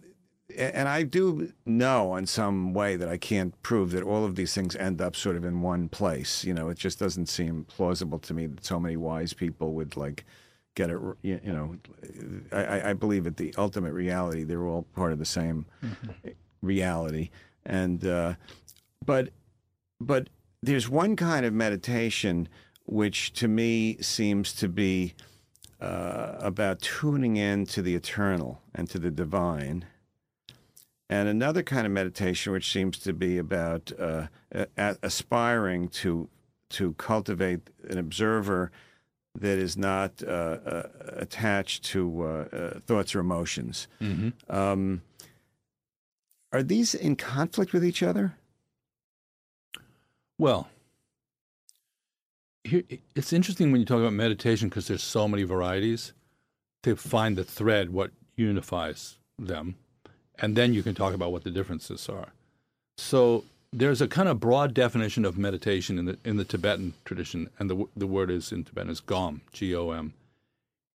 [0.57, 4.53] and I do know in some way that I can't prove that all of these
[4.53, 6.43] things end up sort of in one place.
[6.43, 9.95] You know, it just doesn't seem plausible to me that so many wise people would
[9.97, 10.25] like
[10.75, 10.97] get it.
[11.21, 11.77] You you know,
[12.51, 15.65] I, I- believe that the ultimate reality, they're all part of the same
[16.61, 17.29] reality,
[17.65, 18.33] and uh,
[19.05, 19.29] but
[19.99, 20.29] but
[20.61, 22.47] there's one kind of meditation
[22.85, 25.13] which to me seems to be
[25.79, 29.85] uh, about tuning in to the eternal and to the divine.
[31.13, 36.27] And another kind of meditation, which seems to be about uh, a- aspiring to
[36.69, 38.71] to cultivate an observer
[39.39, 40.83] that is not uh, uh,
[41.25, 43.87] attached to uh, uh, thoughts or emotions.
[44.49, 45.03] Um,
[46.51, 48.33] are these in conflict with each other?
[50.39, 50.67] Well,
[52.63, 52.81] here,
[53.13, 56.13] it's interesting when you talk about meditation because there's so many varieties
[56.81, 59.75] to find the thread, what unifies them,
[60.39, 62.29] and then you can talk about what the differences are.
[62.97, 67.49] So there's a kind of broad definition of meditation in the in the Tibetan tradition,
[67.57, 70.13] and the the word is in Tibetan is gom, G O M,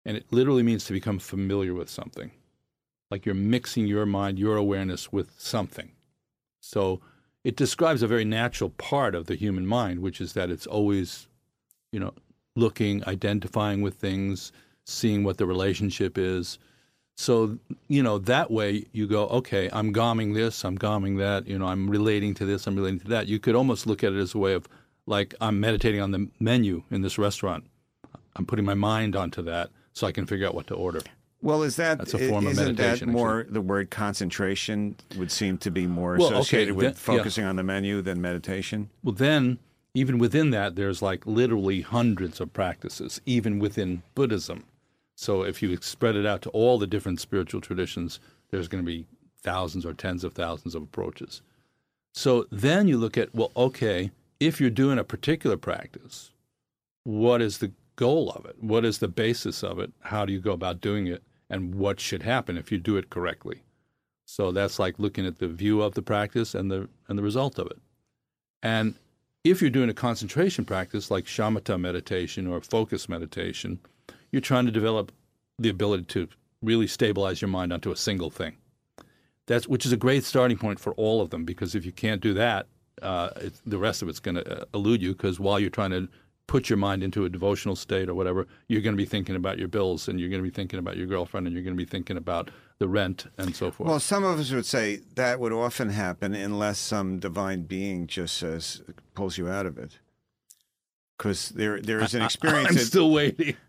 [0.05, 2.31] and it literally means to become familiar with something,
[3.11, 5.91] like you're mixing your mind, your awareness with something.
[6.61, 7.01] So
[7.45, 11.27] it describes a very natural part of the human mind, which is that it's always,
[11.93, 12.13] you know,
[12.57, 14.53] looking, identifying with things,
[14.85, 16.59] seeing what the relationship is.
[17.21, 21.59] So, you know, that way you go, okay, I'm gomming this, I'm gomming that, you
[21.59, 23.27] know, I'm relating to this, I'm relating to that.
[23.27, 24.69] You could almost look at it as a way of
[25.05, 27.65] like I'm meditating on the menu in this restaurant.
[28.37, 31.01] I'm putting my mind onto that so I can figure out what to order.
[31.43, 35.33] Well, is that That's a form of isn't meditation, that more the word concentration would
[35.33, 37.19] seem to be more Well, okay, associated with then- yeah.
[37.19, 38.91] focusing on the menu than meditation?
[39.03, 39.59] Well, then,
[39.93, 44.63] even within that, there's like literally hundreds of practices, even within Buddhism.
[45.21, 48.87] So if you spread it out to all the different spiritual traditions, there's going to
[48.87, 49.05] be
[49.43, 51.43] thousands or tens of thousands of approaches.
[52.15, 56.31] So then you look at, well, okay, if you're doing a particular practice,
[57.03, 58.63] what is the goal of it?
[58.63, 59.93] What is the basis of it?
[60.03, 61.25] How do you go about doing it?
[61.51, 63.63] And what should happen if you do it correctly?
[64.25, 67.59] So that's like looking at the view of the practice and the and the result
[67.59, 67.79] of it.
[68.63, 68.95] And
[69.43, 73.81] if you're doing a concentration practice like shamatha meditation or focus meditation,
[74.33, 75.13] you're trying to develop
[75.59, 76.29] the ability to
[76.63, 78.57] really stabilize your mind onto a single thing.
[79.47, 82.21] that's which is a great starting point for all of them because if you can't
[82.21, 82.67] do that,
[83.03, 85.91] uh, it's, the rest of it's going to uh, elude you because while you're trying
[85.91, 86.09] to
[86.49, 89.59] put your mind into a devotional state or whatever, you're going to be thinking about
[89.59, 91.85] your bills and you're going to be thinking about your girlfriend and you're going to
[91.85, 93.89] be thinking about the rent and so forth.
[93.89, 98.39] Well, some of us would say that would often happen unless some divine being just
[98.39, 98.83] says
[99.15, 99.99] pulls you out of it.
[101.19, 102.69] Because there, there is an experience.
[102.69, 103.57] I'm that- still waiting.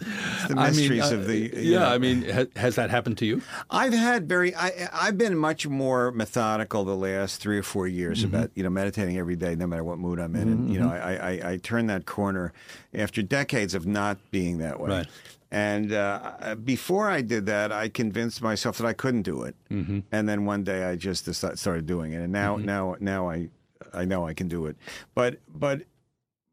[0.00, 1.36] it's the I mean, mysteries uh, of the.
[1.36, 1.78] you yeah.
[1.80, 1.86] know.
[1.86, 3.42] I mean, ha- has that happened to you?
[3.70, 4.54] I've had very.
[4.54, 8.34] I, I've been much more methodical the last three or four years Mm-hmm.
[8.34, 10.88] about you know meditating every day, no matter what mood I'm in, and you know
[10.88, 12.52] I, I I turned that corner
[12.94, 14.90] after decades of not being that way.
[14.90, 15.06] Right.
[15.50, 19.54] And uh, before I did that, I convinced myself that I couldn't do it.
[19.70, 19.98] Mm-hmm.
[20.10, 23.50] And then one day I just decided, started doing it, and now now now I
[23.94, 24.76] I know I can do it.
[25.14, 25.82] But but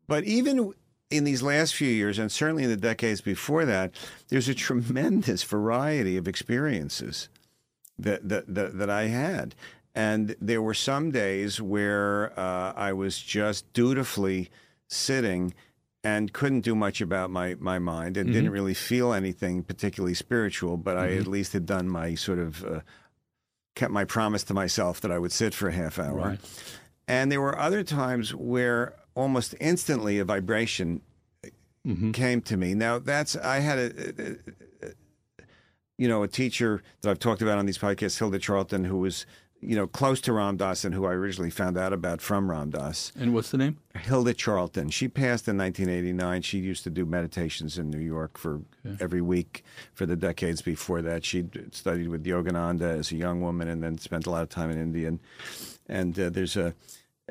[0.08, 0.74] but even
[1.10, 3.94] in these last few years, and certainly in the decades before that,
[4.30, 7.30] there's a tremendous variety of experiences
[7.98, 9.56] that that that, that I had.
[9.96, 14.50] And there were some days where uh, I was just dutifully
[14.88, 15.54] sitting
[16.04, 20.78] and couldn't do much about my, my mind and didn't really feel anything particularly spiritual,
[20.78, 22.80] but I at least had done my sort of uh,
[23.76, 26.16] kept my promise to myself that I would sit for a half hour.
[26.16, 26.40] Right.
[27.10, 31.02] And there were other times where almost instantly a vibration
[31.86, 32.12] mm-hmm.
[32.12, 32.76] came to me.
[32.76, 34.36] Now that's I had a,
[35.98, 39.26] you know a teacher that I've talked about on these podcasts, Hilda Charlton, who was
[39.62, 42.70] you know close to Ram Dass and who I originally found out about from Ram
[42.70, 43.12] Dass.
[43.20, 43.78] And what's the name?
[43.96, 44.90] Hilda Charlton.
[44.90, 46.42] She passed in 1989.
[46.44, 48.62] She used to do meditations in New York for
[49.00, 51.26] every week for the decades before that.
[51.26, 54.72] She studied with Yogananda as a young woman and then spent a lot of time
[54.72, 55.10] in India.
[55.10, 55.20] And,
[55.88, 56.74] and uh, there's a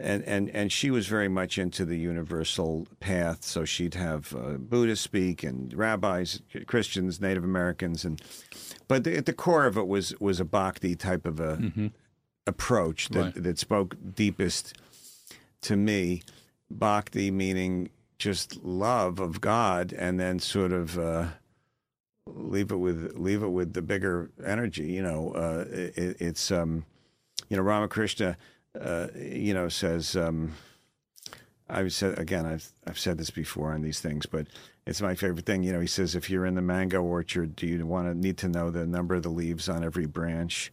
[0.00, 3.44] and, and and she was very much into the universal path.
[3.44, 8.22] So she'd have uh, Buddhists speak and rabbis, Christians, Native Americans, and
[8.86, 11.56] but the, at the core of it was was a bhakti type of a
[12.48, 13.42] approach that Right.
[13.42, 14.74] that spoke deepest
[15.62, 16.22] to me.
[16.70, 21.28] Bhakti meaning just love of God, and then sort of uh,
[22.26, 24.84] leave it with leave it with the bigger energy.
[24.92, 26.84] You know, uh, it, it's um,
[27.48, 28.36] you know Ramakrishna.
[28.78, 30.16] Uh, you know says.
[30.16, 30.52] Um,
[31.70, 32.46] I've said again.
[32.46, 34.46] I've I've said this before on these things, but
[34.86, 35.62] it's my favorite thing.
[35.62, 38.38] You know, he says, if you're in the mango orchard, do you want to need
[38.38, 40.72] to know the number of the leaves on every branch,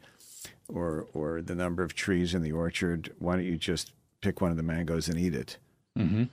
[0.70, 3.14] or or the number of trees in the orchard?
[3.20, 5.58] Why don't you just pick one of the mangoes and eat it?
[5.98, 6.24] Mm-hmm.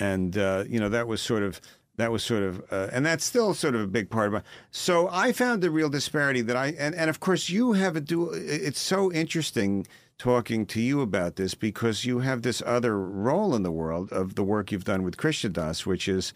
[0.00, 1.60] and uh, you know that was sort of
[1.98, 4.42] that was sort of uh, and that's still sort of a big part of my
[4.72, 8.00] so i found the real disparity that i and, and of course you have a
[8.00, 9.86] dual it's so interesting
[10.18, 14.34] talking to you about this because you have this other role in the world of
[14.34, 16.32] the work you've done with Krishna Das, which is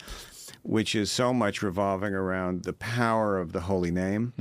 [0.62, 4.32] which is so much revolving around the power of the holy name,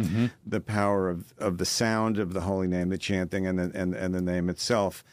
[0.45, 3.93] the power of, of the sound of the holy name, the chanting, and the, and
[3.95, 5.03] and the name itself,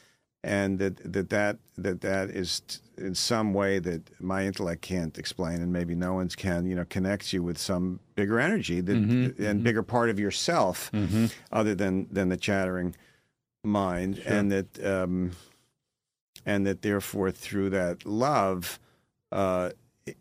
[0.42, 2.62] and that that that that that is
[2.98, 6.66] in some way that my intellect can't explain, and maybe no one's can.
[6.66, 8.96] You know, connects you with some bigger energy that
[9.38, 10.90] and bigger part of yourself,
[11.52, 12.94] other than than the chattering
[13.62, 15.32] mind, and that um,
[16.44, 18.78] and that therefore through that love.
[19.32, 19.70] Uh,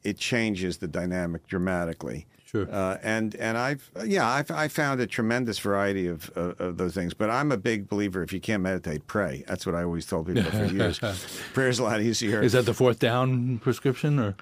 [0.04, 2.26] it changes the dynamic dramatically.
[2.46, 2.68] Sure.
[2.72, 6.94] Uh, and and I've yeah I've I found a tremendous variety of, of of those
[6.94, 7.14] things.
[7.14, 9.44] But I'm a big believer if you can't meditate, pray.
[9.48, 11.00] That's what I always told people for years.
[11.54, 12.42] Prayer's a lot easier.
[12.42, 14.36] Is that the fourth down prescription or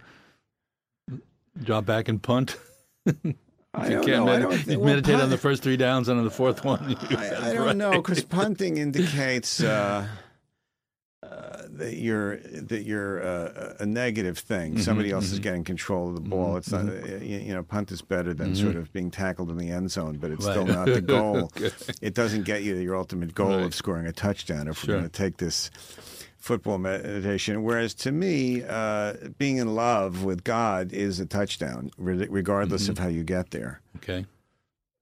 [1.63, 2.57] drop back and punt?
[3.75, 4.31] I you don't can't know.
[4.31, 6.63] I don't you think- well, meditate on the first three downs and on the fourth
[6.63, 6.95] one.
[7.09, 10.07] I, I don't know because punting indicates uh,
[11.23, 14.77] uh, that you're that you're uh, a negative thing.
[14.79, 16.57] Somebody else is getting control of the ball.
[16.57, 19.57] It's not uh, you, you know punt is better than sort of being tackled in
[19.57, 21.49] the end zone, but it's still not the goal.
[21.57, 21.71] Okay.
[22.01, 23.65] It doesn't get you to your ultimate goal Right.
[23.65, 24.67] of scoring a touchdown.
[24.67, 24.95] If Sure.
[24.95, 25.71] we're going to take this
[26.37, 32.27] football meditation, whereas to me, uh, being in love with God is a touchdown, re-
[32.29, 33.79] regardless of how you get there.
[33.97, 34.25] Okay.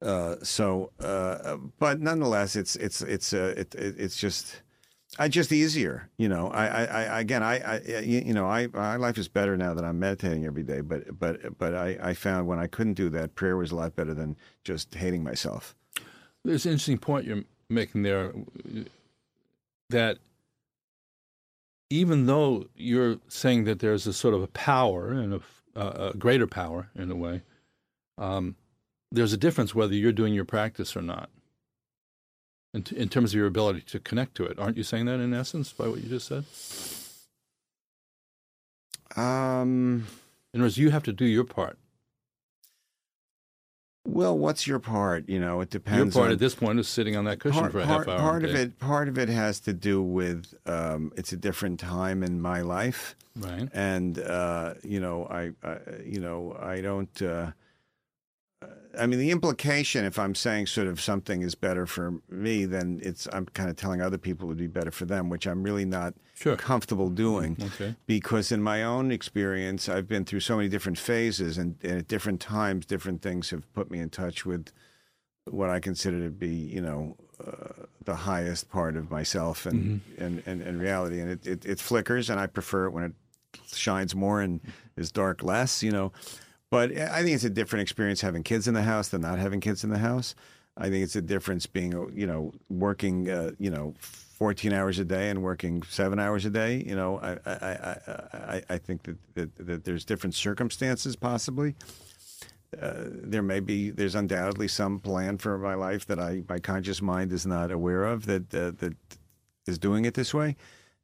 [0.03, 4.61] Uh, so, uh, but nonetheless, it's it's it's uh, it, it, it's just.
[5.19, 6.47] I just easier, you know.
[6.49, 9.83] I, I, I again, I, I, you know, I, my life is better now that
[9.83, 10.81] I'm meditating every day.
[10.81, 13.95] But, but, but I, I found when I couldn't do that, prayer was a lot
[13.95, 15.75] better than just hating myself.
[16.45, 18.33] There's an interesting point you're making there
[19.89, 20.19] that
[21.89, 25.41] even though you're saying that there's a sort of a power and
[25.75, 27.41] a, a greater power in a way,
[28.17, 28.55] um,
[29.11, 31.29] there's a difference whether you're doing your practice or not
[32.73, 34.57] in, t- in terms of your ability to connect to it.
[34.59, 36.45] Aren't you saying that in essence by what you just said?
[39.15, 40.07] Um,
[40.53, 41.77] In other words, you have to do your part.
[44.07, 45.29] Well, what's your part?
[45.29, 46.15] You know, it depends.
[46.15, 48.07] Your part on, at this point is sitting on that cushion part, for a part,
[48.07, 48.19] half hour.
[48.19, 52.23] part of it, part of it has to do with um, it's a different time
[52.23, 53.69] in my life, right?
[53.73, 57.21] and uh, you know, I, I, you know, I don't.
[57.21, 57.51] Uh,
[59.01, 62.99] I mean, the implication, if I'm saying sort of something is better for me, then
[63.03, 65.63] it's I'm kind of telling other people it would be better for them, which I'm
[65.63, 66.55] really not Sure.
[66.55, 67.57] comfortable doing.
[67.61, 67.95] Okay.
[68.07, 72.07] because in my own experience, I've been through so many different phases, and, and at
[72.07, 74.71] different times, different things have put me in touch with
[75.45, 80.43] what I consider to be, you know, uh, the highest part of myself and and,
[80.45, 81.19] and, and reality.
[81.19, 83.13] And it, it, it flickers, and I prefer it when it
[83.73, 84.61] shines more and
[84.95, 86.11] is dark less, you know.
[86.71, 89.59] But I think it's a different experience having kids in the house than not having
[89.59, 90.33] kids in the house.
[90.77, 95.03] I think it's a difference being, you know, working, uh, you know, 14 hours a
[95.03, 96.81] day and working seven hours a day.
[96.87, 97.97] You know, I, I,
[98.33, 101.75] I, I, think that, that, that there's different circumstances possibly.
[102.81, 107.01] Uh, there may be, there's undoubtedly some plan for my life that I, my conscious
[107.01, 108.95] mind is not aware of that, uh, that
[109.67, 110.55] is doing it this way.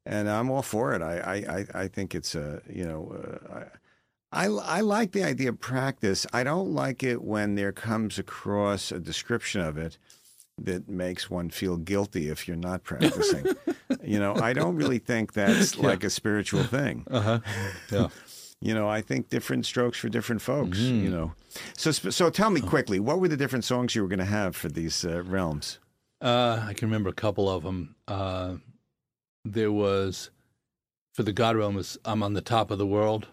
[0.06, 1.02] And I'm all for it.
[1.02, 3.66] I, I, I- I think it's a, you know, uh,
[4.32, 6.26] I, I, like the idea of practice.
[6.34, 9.98] I don't like it when there comes across a description of it
[10.58, 13.46] that makes one feel guilty if you're not practicing.
[14.04, 17.06] you know, I don't really think that's like a spiritual thing.
[17.10, 17.40] Uh huh.
[17.92, 18.08] Yeah.
[18.60, 20.80] You know, I think different strokes for different folks.
[20.80, 21.34] You know,
[21.76, 24.56] so so tell me quickly, what were the different songs you were going to have
[24.56, 25.78] for these uh, realms?
[26.20, 27.96] Uh, I can remember a couple of them.
[28.08, 28.56] Uh,
[29.46, 30.32] there was
[31.14, 33.28] for the God realm was I'm on the top of the world,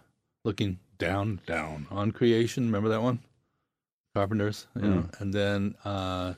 [0.45, 2.67] looking down, down on creation.
[2.67, 3.21] Remember that one?
[4.15, 5.09] Carpenters, you know.
[5.19, 6.35] And then, uh,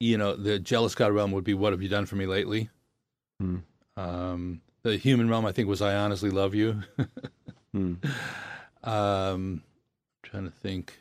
[0.00, 2.70] you know, the jealous God realm would be What have you done for me lately?
[3.40, 3.58] Hmm.
[3.96, 6.82] Um, the human realm, I think, was I honestly love you.
[7.72, 7.94] Hmm.
[8.84, 9.62] um,
[10.22, 10.98] trying to think.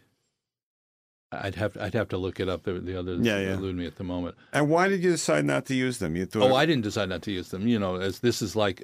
[1.32, 2.64] I'd have I'd have to look it up.
[2.64, 3.54] The, the others Yeah, yeah.
[3.56, 4.36] elude me at the moment.
[4.54, 6.16] And why did you decide not to use them?
[6.16, 7.68] You thought, Oh, I didn't decide not to use them.
[7.68, 8.84] You know, as this is like,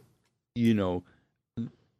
[0.55, 1.03] you know,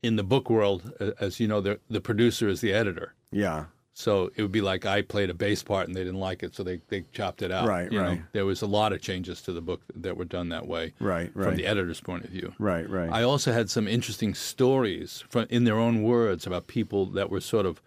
[0.04, 3.14] in the book world, as you know, the the producer is the editor.
[3.32, 6.44] yeah, So it would be like I played a bass part and they didn't like
[6.44, 7.68] it, so they, they chopped it out.
[7.68, 8.20] Right, you know.
[8.32, 11.30] There was a lot of changes to the book that were done that way right,
[11.36, 11.46] right.
[11.46, 12.54] from the editor's point of view.
[12.58, 13.12] right, right.
[13.12, 17.42] I also had some interesting stories from, in their own words about people that were
[17.42, 17.82] sort of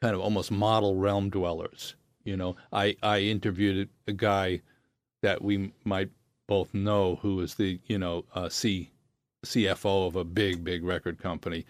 [0.00, 1.94] kind of almost model realm dwellers.
[2.24, 4.60] You know, I, I interviewed a guy
[5.22, 6.10] that we might
[6.46, 8.90] both know who was the, you know, uh, C,
[9.44, 11.64] CFO of a big, big record company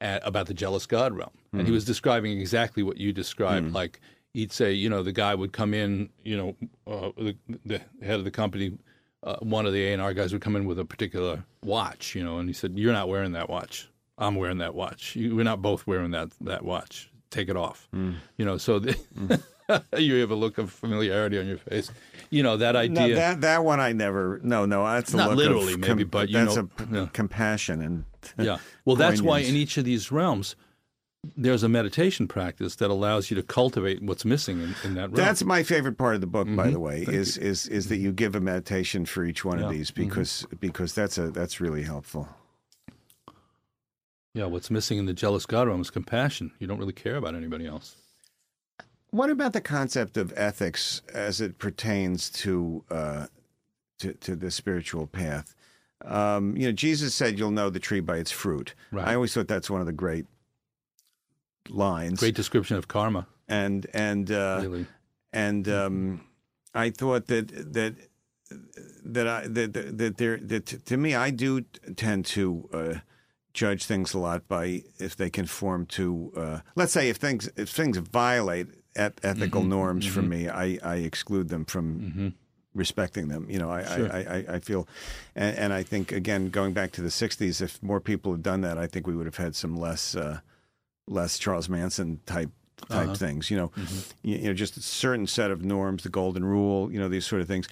[0.00, 1.30] at, about the jealous God realm.
[1.52, 3.66] And he was describing exactly what you described.
[3.72, 4.00] Like
[4.34, 6.56] he'd say, you know, the guy would come in, you know,
[6.86, 8.78] uh, the, the head of the company,
[9.24, 12.38] uh, one of the A&R guys would come in with a particular watch, you know,
[12.38, 13.88] and he said, you're not wearing that watch.
[14.16, 15.16] I'm wearing that watch.
[15.16, 17.10] You, we're not both wearing that, that watch.
[17.30, 17.88] Take it off.
[18.36, 19.42] You know, so the,
[19.96, 21.90] you have a look of familiarity on your face.
[22.30, 23.14] You know, that no, idea.
[23.16, 24.40] that that one I never.
[24.42, 27.08] No, no, that's Not literally, of maybe, but you that's know, a p- yeah.
[27.12, 28.04] compassion and
[28.38, 28.58] uh, Yeah.
[28.84, 30.56] Well, that's why in each of these realms,
[31.36, 35.14] there's a meditation practice that allows you to cultivate what's missing in, in that realm.
[35.14, 36.72] That's my favorite part of the book, by mm-hmm.
[36.72, 39.90] the way, is is is that you give a meditation for each one of these
[39.90, 40.08] mm-hmm.
[40.08, 42.28] because because that's a that's really helpful.
[44.34, 46.52] yeah, what's missing in the jealous God realm is compassion.
[46.58, 47.96] You don't really care about anybody else.
[49.10, 53.26] What about the concept of ethics as it pertains to uh,
[53.98, 55.54] to, to the spiritual path?
[56.04, 59.08] Um, you know, Jesus said, "You'll know the tree by its fruit." Right.
[59.08, 60.26] I always thought that's one of the great
[61.68, 62.20] lines.
[62.20, 64.86] Great description of karma, and and uh, really.
[65.32, 66.20] and um,
[66.74, 67.94] I thought that that
[69.04, 71.62] that I that that, that there that to me I do
[71.96, 72.94] tend to uh,
[73.52, 77.68] judge things a lot by if they conform to uh, let's say if things if
[77.68, 79.70] things violate eth- ethical mm-hmm.
[79.70, 80.30] norms for mm-hmm.
[80.30, 82.28] me I, I exclude them from mm-hmm.
[82.74, 84.12] respecting them you know I Sure.
[84.12, 84.88] I, I, I feel
[85.34, 88.60] and, and I think again going back to the 60s if more people had done
[88.62, 90.40] that I think we would have had some less uh,
[91.06, 92.50] less Charles Manson type
[92.88, 93.14] type uh-huh.
[93.14, 93.50] things.
[93.50, 93.72] You know,
[94.22, 96.90] you, you know, just a certain set of norms, the golden rule.
[96.92, 97.68] You know, these sort of things.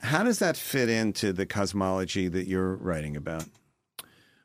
[0.00, 3.44] How does that fit into the cosmology that you're writing about?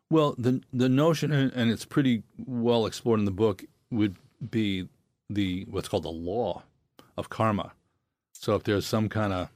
[0.10, 4.16] Well, the the notion, and it's pretty well explored in the book, would
[4.50, 4.88] be
[5.30, 6.64] the what's called the law
[7.18, 7.74] of karma.
[8.34, 9.50] So if there's some kind of,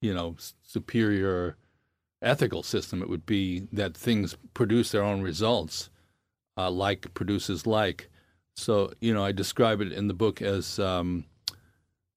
[0.00, 1.56] you know, superior
[2.22, 5.90] ethical system, it would be that things produce their own results,
[6.56, 8.10] uh, like produces like.
[8.56, 11.24] So you know, I describe it in the book as um,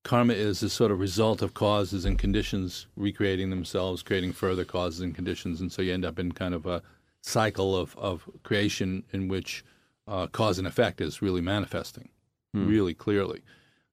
[0.04, 5.00] karma is a sort of result of causes and conditions recreating themselves, creating further causes
[5.00, 6.82] and conditions, and so you end up in kind of a
[7.20, 9.64] cycle of, of creation in which
[10.06, 12.08] uh, cause and effect is really manifesting
[12.54, 13.42] really clearly.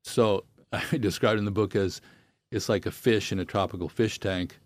[0.03, 2.01] So I described in the book as
[2.51, 4.59] it's like a fish in a tropical fish tank,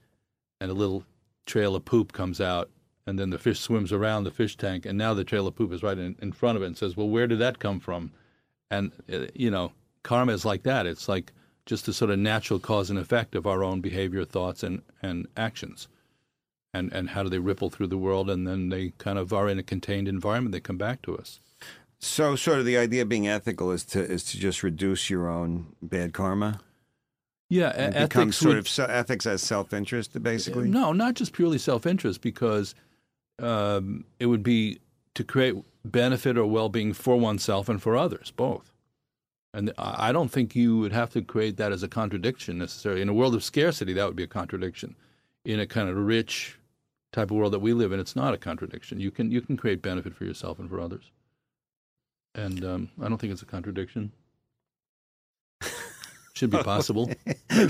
[0.62, 1.04] and a little
[1.46, 2.70] trail of poop comes out,
[3.08, 5.72] and then the fish swims around the fish tank, and now the trail of poop
[5.72, 8.12] is right in, in front of it and says, Well, where did that come from?
[8.70, 9.72] And, uh, you know,
[10.04, 10.86] karma is like that.
[10.86, 11.34] It's like
[11.66, 15.28] just a sort of natural cause and effect of our own behavior, thoughts, and, and
[15.38, 15.88] actions.
[16.74, 18.30] And, and how do they ripple through the world?
[18.30, 20.52] And then they kind of are in a contained environment.
[20.52, 21.40] They come back to us.
[22.02, 25.30] So, sort of the idea of being ethical is to is to just reduce your
[25.30, 26.62] own bad karma.
[27.50, 30.70] Yeah, It ethics becomes sort would- of so, ethics as self interest, basically.
[30.70, 32.74] No, not just purely self interest, because
[33.40, 34.80] um, it would be
[35.16, 38.72] to create benefit or well being for oneself and for others, both.
[39.54, 43.02] And I I don't think you would have to create that as a contradiction necessarily.
[43.02, 44.96] In a world of scarcity, that would be a contradiction.
[45.44, 46.58] In a kind of rich
[47.12, 49.00] type of world that we live in, it's not a contradiction.
[49.02, 51.12] You can you can create benefit for yourself and for others.
[52.36, 54.12] And um, I don't think it's a contradiction.
[56.34, 57.12] Should be possible.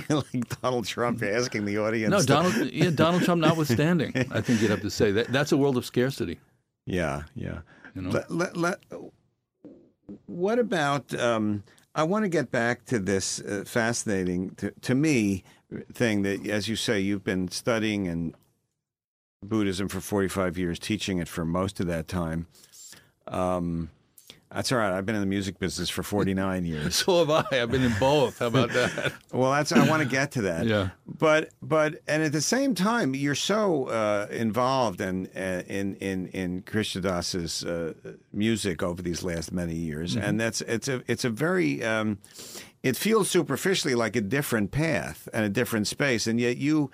[0.09, 2.11] like Donald Trump asking the audience.
[2.11, 2.71] No, to- Donald.
[2.71, 5.85] Yeah, Donald Trump notwithstanding, I think you'd have to say that that's a world of
[5.85, 6.39] scarcity.
[6.85, 7.59] Yeah, yeah.
[7.95, 8.79] You know, Let, let, let,
[10.27, 11.13] what about?
[11.19, 11.63] Um,
[11.95, 15.43] I want to get back to this uh, fascinating to, to me
[15.93, 18.35] thing that, as you say, you've been studying and
[19.43, 22.45] Buddhism for forty five years, teaching it for most of that time.
[23.27, 23.89] Um,
[24.51, 24.91] that's all right.
[24.91, 26.95] I've been in the music business for forty nine years.
[26.95, 27.61] so have I.
[27.61, 28.39] I've been in both.
[28.39, 29.13] How about that?
[29.31, 30.65] Well, that's I want to get to that.
[30.65, 30.89] Yeah.
[31.07, 36.27] But but and at the same time, you're so uh, involved in uh, in in
[36.29, 37.93] in Krishna Das's uh,
[38.33, 40.25] music over these last many years, Mm-hmm.
[40.25, 42.17] and that's it's a it's a very um,
[42.81, 46.89] it feels superficially like a different path and a different space, and yet you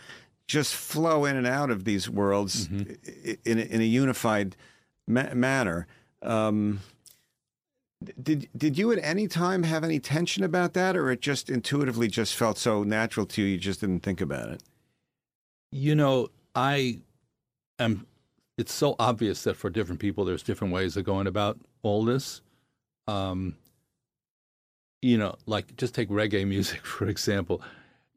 [0.47, 3.31] just flow in and out of these worlds Mm-hmm.
[3.45, 4.57] in in a unified
[5.07, 5.87] ma- manner.
[6.21, 6.81] Um,
[8.21, 12.07] did did you at any time have any tension about that, or it just intuitively
[12.07, 14.63] just felt so natural to you, you just didn't think about it?
[15.71, 16.99] You know, I
[17.79, 18.05] am.
[18.57, 22.41] It's so obvious that for different people, there's different ways of going about all this.
[23.07, 23.55] Um,
[25.01, 27.61] you know, like just take reggae music for example.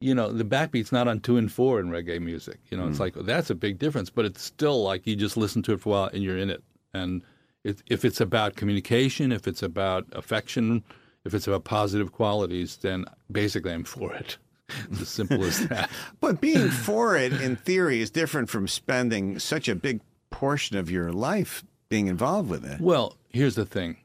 [0.00, 2.60] You know, the backbeat's not on two and four in reggae music.
[2.70, 5.60] You know, it's like that's a big difference, but it's still like you just listen
[5.64, 6.62] to it for a while and you're in it.
[6.94, 7.24] And
[7.64, 10.84] if, if it's about communication, if it's about affection,
[11.24, 14.38] if it's about positive qualities, then basically I'm for it.
[14.90, 15.88] It's as simple as that.
[16.20, 20.90] But being for it in theory is different from spending such a big portion of
[20.90, 22.78] your life being involved with it.
[22.78, 23.96] Well, here's the thing.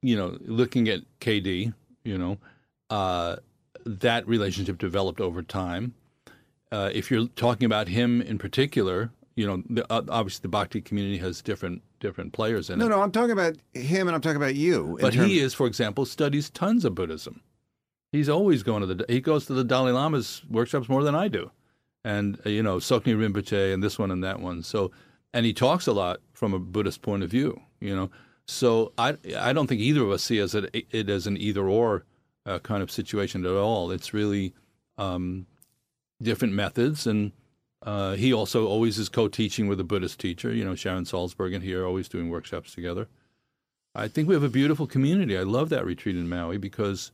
[0.00, 1.74] You know, looking at KD,
[2.04, 2.38] you know,
[2.88, 3.36] uh,
[3.84, 5.94] that relationship developed over time.
[6.72, 9.10] Uh, if you're talking about him in particular,
[9.40, 12.88] you know, the, uh, obviously the Bhakti community has different different players in No, it.
[12.90, 14.98] no, no, I'm talking about him, and I'm talking about you.
[15.00, 17.40] but terms- he is, for example, studies tons of Buddhism.
[18.12, 19.04] He's always going to the.
[19.08, 21.50] He goes to the Dalai Lama's workshops more than I do,
[22.04, 24.62] and uh, you know, Tsoknyi Rinpoche and this one and that one.
[24.62, 24.90] So,
[25.32, 27.60] and he talks a lot from a Buddhist point of view.
[27.80, 28.10] You know,
[28.46, 31.66] so I I don't think either of us see as it, it as an either
[31.68, 32.04] or
[32.46, 33.90] uh, kind of situation at all.
[33.92, 34.54] It's really
[34.98, 35.46] um,
[36.20, 37.30] different methods, and
[37.82, 40.52] uh, he also always is co-teaching with a Buddhist teacher.
[40.52, 43.08] You know, Sharon Salzberg and he are always doing workshops together.
[43.94, 45.36] I think we have a beautiful community.
[45.36, 47.10] I love that retreat in Maui because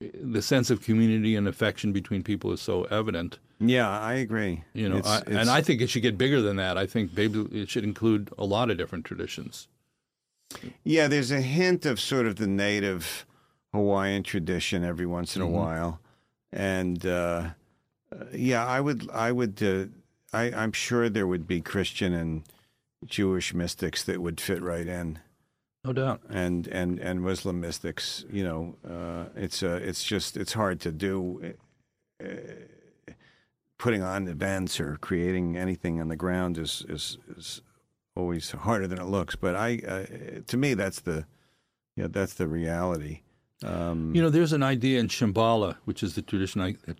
[0.00, 3.38] the sense of community and affection between people is so evident.
[3.58, 4.64] yeah, I agree.
[4.72, 6.78] You know, It's- I, it's- and I think it should get bigger than that.
[6.78, 9.68] I think maybe it should include a lot of different traditions.
[10.84, 13.26] Yeah, there's a hint of sort of the native
[13.72, 15.42] Hawaiian tradition every once Mm-hmm.
[15.42, 16.00] in a while,
[16.52, 17.50] and uh,
[18.12, 19.84] uh, yeah, I would, I would, uh,
[20.32, 22.42] I, I'm sure there would be Christian and
[23.06, 25.18] Jewish mystics that would fit right in,
[25.84, 26.20] No doubt.
[26.28, 28.24] and and and Muslim mystics.
[28.30, 31.54] You know, uh, it's uh, it's just it's hard to do.
[32.22, 32.26] Uh,
[33.78, 37.62] putting on events or creating anything on the ground is is, is
[38.14, 39.34] always harder than it looks.
[39.36, 41.24] But I, uh, to me, that's the,
[41.96, 43.20] yeah, that's the reality.
[43.64, 46.98] Um, You know, there's an idea in Shambhala, which is the tradition I, that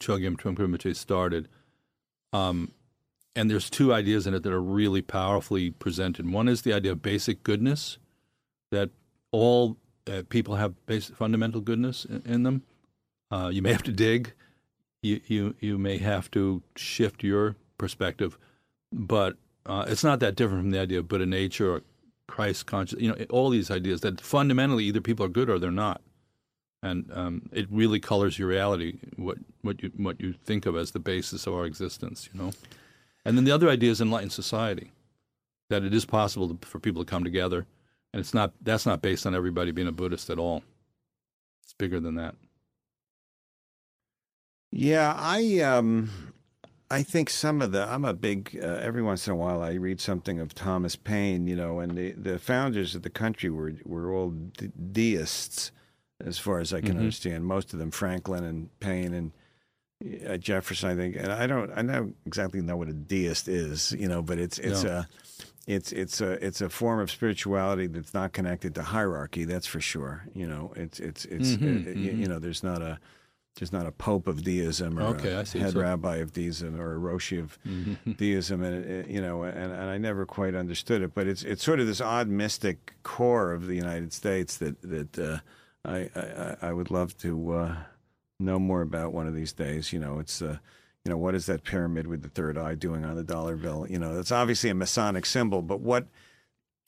[0.00, 1.48] Chogyam Trungpa Rinpoche started.
[2.32, 2.72] Um,
[3.34, 6.30] and there's two ideas in it that are really powerfully presented.
[6.30, 7.98] One is the idea of basic goodness,
[8.70, 8.90] that
[9.30, 9.76] all
[10.06, 12.62] uh, people have basic fundamental goodness in, in them.
[13.30, 14.32] Uh, you may have to dig,
[15.02, 18.38] you, you you may have to shift your perspective,
[18.92, 21.82] but uh, it's not that different from the idea of Buddha nature or
[22.26, 23.00] Christ conscious.
[23.00, 26.00] You know, all these ideas that fundamentally either people are good or they're not,
[26.82, 28.98] and um, it really colors your reality.
[29.16, 32.28] What what you what you think of as the basis of our existence.
[32.32, 32.52] You know,
[33.24, 34.92] and then the other idea is enlightened society,
[35.70, 37.66] that it is possible to, for people to come together,
[38.12, 40.62] and it's not that's not based on everybody being a Buddhist at all.
[41.62, 42.34] It's bigger than that.
[44.70, 46.10] Yeah, I um,
[46.90, 49.72] I think some of the I'm a big uh, every once in a while I
[49.74, 53.74] read something of Thomas Paine, you know, and the, the founders of the country were
[53.84, 55.72] were all de- deists,
[56.24, 57.00] as far as I can Mhm.
[57.00, 57.44] understand.
[57.44, 59.32] Most of them, Franklin and Paine and
[60.28, 61.16] uh, Jefferson, I think.
[61.16, 64.58] And I don't I don't exactly know what a deist is, you know, but it's
[64.58, 64.90] it's No.
[64.90, 65.08] a
[65.66, 69.44] it's it's a it's a form of spirituality that's not connected to hierarchy.
[69.44, 70.24] That's for sure.
[70.34, 72.18] You know, it's it's it's Mhm, uh, mhm.
[72.20, 72.98] you know, there's not a
[73.56, 75.58] there's not a pope of deism or Okay, a I see.
[75.58, 78.16] head So- rabbi of deism or a roshi of Mhm.
[78.16, 81.12] deism, and it, you know, and, and I never quite understood it.
[81.12, 85.18] But it's it's sort of this odd mystic core of the United States that that
[85.18, 85.38] uh,
[85.84, 87.76] I, I I would love to uh,
[88.40, 89.92] know more about one of these days.
[89.92, 90.58] You know, it's uh,
[91.04, 93.86] you know what is that pyramid with the third eye doing on the dollar bill?
[93.88, 96.06] You know, it's obviously a Masonic symbol, but what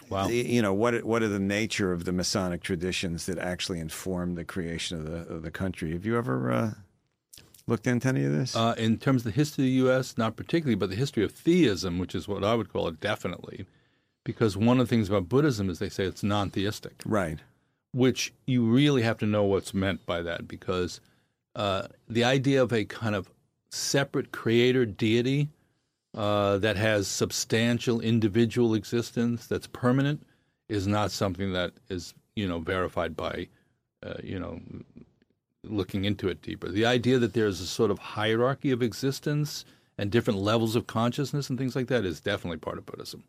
[0.09, 0.28] Wow.
[0.28, 4.45] you know what what are the nature of the Masonic traditions that actually inform the
[4.45, 5.93] creation of the of the country?
[5.93, 6.70] Have you ever uh,
[7.66, 8.57] looked into any of this?
[8.57, 11.32] Uh, in terms of the history of the U.S., not particularly, but the history of
[11.32, 13.66] theism, which is what I would call it, definitely,
[14.24, 17.38] because one of the things about Buddhism is they say it's non-theistic, right.
[17.93, 21.01] Which you really have to know what's meant by that, because
[21.57, 23.30] uh, the idea of a kind of
[23.70, 25.49] separate creator deity
[26.14, 30.26] uh, that has substantial individual existence that's permanent
[30.68, 33.47] is not something that is you know verified by
[34.05, 34.61] uh, you know
[35.64, 36.68] looking into it deeper.
[36.68, 39.64] The idea that there's a sort of hierarchy of existence
[39.99, 43.24] and different levels of consciousness and things like that is definitely part of Buddhism.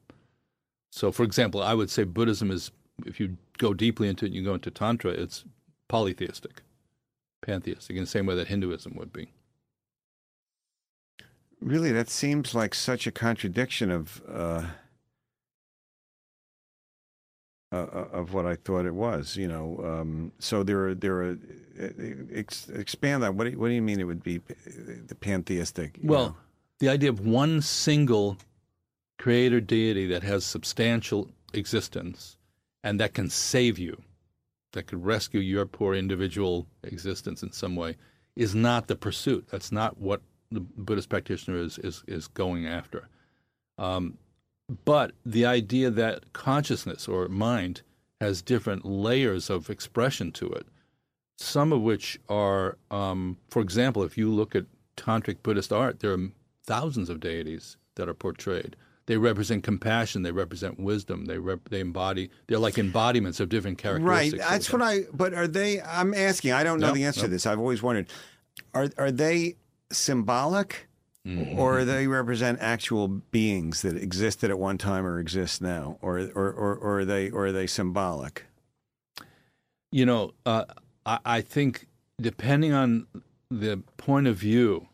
[0.91, 2.71] So, for example, I would say Buddhism is,
[3.05, 5.45] if you go deeply into it, and you go into Tantra, it's
[5.87, 6.61] polytheistic,
[7.41, 9.31] pantheistic, in the same way that Hinduism would be.
[11.59, 14.65] Really, that seems like such a contradiction of uh,
[17.71, 19.37] uh, of what I thought it was.
[19.37, 21.37] You know, um, so there are there are
[21.79, 21.87] uh,
[22.33, 23.35] ex- expand that.
[23.35, 24.39] What do you, what do you mean it would be
[25.07, 25.99] the pantheistic?
[26.01, 26.35] Well, know?
[26.79, 28.37] the idea of one single
[29.19, 32.37] creator deity that has substantial existence
[32.83, 34.01] and that can save you,
[34.73, 37.97] that could rescue your poor individual existence in some way,
[38.35, 39.47] is not the pursuit.
[39.51, 40.21] That's not what
[40.51, 43.07] the Buddhist practitioner is is, is going after.
[43.77, 44.17] Um,
[44.85, 47.81] but the idea that consciousness or mind
[48.21, 50.67] has different layers of expression to it,
[51.37, 54.65] some of which are, um, for example, if you look at
[54.95, 56.29] tantric Buddhist art, there are
[56.63, 58.75] thousands of deities that are portrayed.
[59.11, 60.21] They represent compassion.
[60.21, 61.25] They represent wisdom.
[61.25, 62.29] They rep- they embody.
[62.47, 64.49] They're like embodiments of different characteristics right.
[64.49, 64.81] That's what.
[64.81, 65.01] I.
[65.11, 65.81] But are they?
[65.81, 66.53] I'm asking.
[66.53, 67.25] I don't know No, the answer no.
[67.25, 67.45] to this.
[67.45, 68.07] I've always wondered.
[68.73, 69.57] Are are they
[69.91, 70.87] symbolic?
[71.27, 71.57] Mhm.
[71.57, 76.49] Or they represent actual beings that existed at one time or exist now, or or,
[76.49, 78.45] or, or are they or are they symbolic?
[79.91, 80.63] You know, uh,
[81.05, 81.87] I, I think
[82.21, 83.07] depending on
[83.49, 84.87] the point of view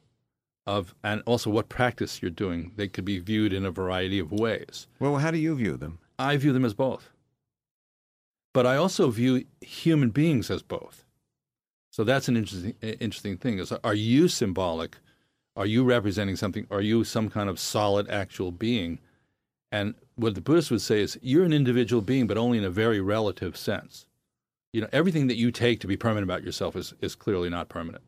[0.68, 4.32] of, and also what practice you're doing, they could be viewed in a variety of
[4.32, 4.88] ways.
[5.00, 6.00] Well, how do you view them?
[6.20, 7.10] I view them as both.
[8.54, 11.06] But I also view human beings as both.
[11.92, 13.60] So that's an interesting, interesting thing.
[13.60, 14.98] Is are you symbolic?
[15.56, 16.68] Are you representing something?
[16.70, 19.00] Are you some kind of solid, actual being?
[19.72, 22.70] And what the Buddhists would say is you're an individual being, but only in a
[22.70, 24.06] very relative sense.
[24.74, 27.70] You know, everything that you take to be permanent about yourself is, is clearly not
[27.70, 28.04] permanent.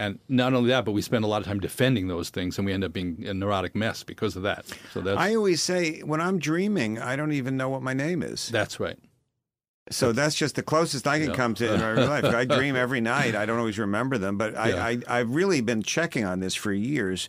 [0.00, 2.64] And not only that, but we spend a lot of time defending those things, and
[2.64, 4.64] we end up being a neurotic mess because of that.
[4.92, 8.22] So that's I always say when I'm dreaming, I don't even know what my name
[8.22, 8.48] is.
[8.48, 8.96] that's right.
[9.90, 11.34] So that's just the closest I can Yeah.
[11.34, 12.24] come to in my life.
[12.26, 13.34] I dream every night.
[13.34, 14.84] I don't always remember them, but I, Yeah.
[14.84, 17.28] I I've really been checking on this for years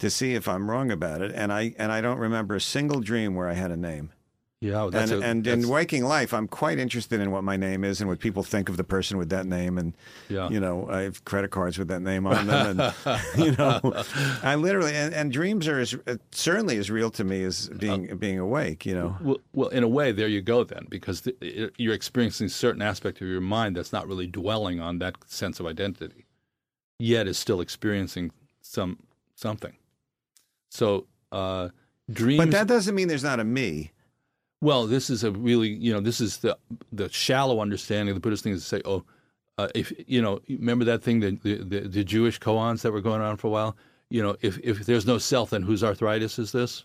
[0.00, 3.00] to see if I'm wrong about it, and I and I don't remember a single
[3.00, 4.10] dream where I had a name.
[4.62, 7.82] Yeah, that's and a, and in waking life, I'm quite interested in what my name
[7.82, 9.78] is and what people think of the person with that name.
[9.78, 9.94] And
[10.28, 10.50] Yeah.
[10.50, 13.80] you know, I have credit cards with that name on them, and you know,
[14.42, 18.14] I literally and, and dreams are as uh, certainly as real to me as being
[18.18, 18.84] being awake.
[18.84, 21.94] You know, Well, well, in a way, there you go then, because the, it, you're
[21.94, 25.64] experiencing a certain aspect of your mind that's not really dwelling on that sense of
[25.64, 26.26] identity,
[26.98, 28.30] yet is still experiencing
[28.60, 28.98] some
[29.36, 29.72] something.
[30.68, 31.70] So, uh,
[32.12, 32.44] dreams.
[32.44, 33.92] but that doesn't mean there's not a me.
[34.60, 36.56] Well, this is a really, you know, this is the
[36.92, 39.04] the shallow understanding of the Buddhist thing is to say, oh,
[39.58, 43.20] uh, if you know, remember that thing, the, the the Jewish koans that were going
[43.20, 43.76] on for a while.
[44.10, 46.84] You know, if if there's no self, then whose arthritis is this?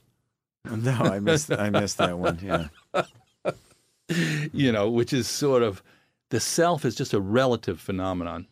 [0.70, 2.40] No, I missed I missed that one.
[2.42, 3.04] Yeah.
[4.54, 5.84] you know, which is sort of
[6.30, 8.48] the self is just a relative phenomenon.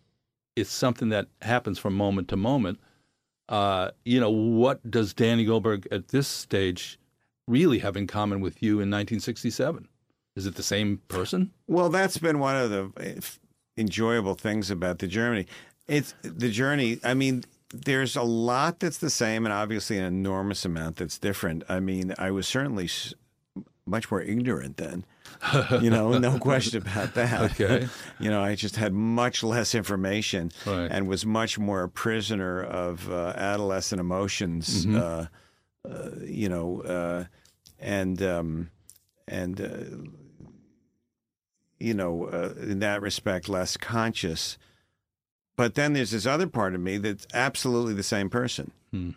[0.55, 2.79] It's something that happens from moment to moment.
[3.49, 6.99] Uh, you know, what does Danny Goldberg at this stage
[7.47, 9.87] really have in common with you in 1967?
[10.35, 11.51] Is it the same person?
[11.67, 13.19] Well, that's been one of the eh,
[13.77, 15.45] enjoyable things about the Germany.
[15.87, 16.99] It's the journey.
[17.03, 21.63] I mean, there's a lot that's the same, and obviously an enormous amount that's different.
[21.69, 22.89] I mean, I was certainly
[23.85, 25.05] much more ignorant then.
[25.81, 27.51] you know, no question about that.
[27.51, 27.87] Okay.
[28.19, 30.89] You know, I just had much less information Right.
[30.89, 34.85] and was much more a prisoner of uh, adolescent emotions.
[34.85, 35.25] Uh, uh,
[36.21, 37.25] you know, uh,
[37.79, 38.69] and um,
[39.27, 40.47] and uh,
[41.79, 44.57] you know, uh, in that respect, less conscious.
[45.55, 48.71] But then there's this other part of me that's absolutely the same person.
[48.91, 49.11] Hmm.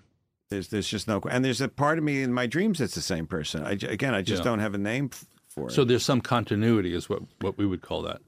[0.51, 3.01] There's there's just no, and there's a part of me in my dreams that's the
[3.01, 3.65] same person.
[3.65, 4.51] I again, I just Yeah.
[4.51, 5.11] don't have a name
[5.49, 5.73] for it.
[5.73, 8.21] So there's some continuity, is what what we would call that,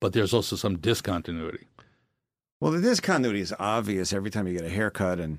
[0.00, 1.66] but there's also some discontinuity.
[2.60, 5.38] Well, the discontinuity is obvious every time you get a haircut and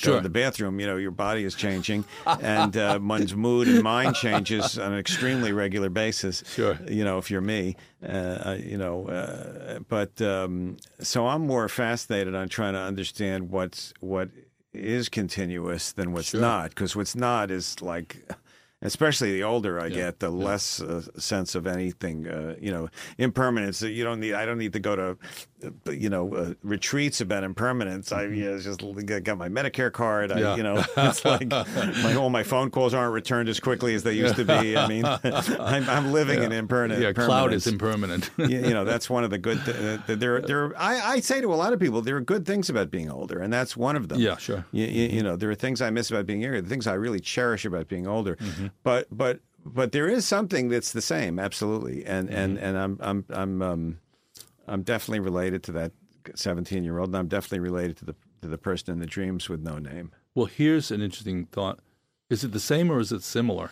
[0.00, 0.16] go Sure.
[0.16, 0.80] to the bathroom.
[0.80, 4.98] You know, your body is changing, and uh, one's mood and mind changes on an
[4.98, 6.42] extremely regular basis.
[6.54, 6.78] Sure.
[6.88, 7.76] You know, if you're me,
[8.06, 13.92] uh, you know, uh, but um, so I'm more fascinated on trying to understand what's
[14.00, 14.30] what
[14.72, 16.40] is continuous than what's Sure.
[16.40, 18.16] not, because what's not is like.
[18.82, 23.80] Especially the older I get, the less uh, sense of anything, uh, you know, impermanence.
[23.82, 24.34] You don't need.
[24.34, 25.16] I don't need to go to,
[25.86, 28.10] uh, you know, uh, retreats about impermanence.
[28.10, 30.32] I you know, just got my Medicare card.
[30.32, 30.56] I, Yeah.
[30.56, 34.14] you know, it's like my all my phone calls aren't returned as quickly as they
[34.14, 34.76] used to be.
[34.76, 35.04] I mean,
[35.60, 37.02] I'm, I'm living in impermanence.
[37.02, 38.30] Yeah, cloud is impermanent.
[38.36, 39.64] you, you know that's one of the good.
[39.64, 40.76] Th- there, there.
[40.76, 43.38] I, I say to a lot of people, there are good things about being older,
[43.38, 44.18] and that's one of them.
[44.18, 44.64] yeah, sure.
[44.72, 46.60] You, you, you know, there are things I miss about being younger.
[46.60, 48.34] The things I really cherish about being older.
[48.36, 48.66] Mm-hmm.
[48.82, 52.04] But but but there is something that's the same, absolutely.
[52.04, 52.64] And and Mm-hmm.
[52.66, 53.98] and I'm I'm I'm um,
[54.66, 55.92] I'm definitely related to that
[56.34, 59.48] 17 year old, and I'm definitely related to the to the person in the dreams
[59.48, 60.10] with no name.
[60.34, 61.80] Well, here's an interesting thought:
[62.30, 63.70] Is it the same or is it similar?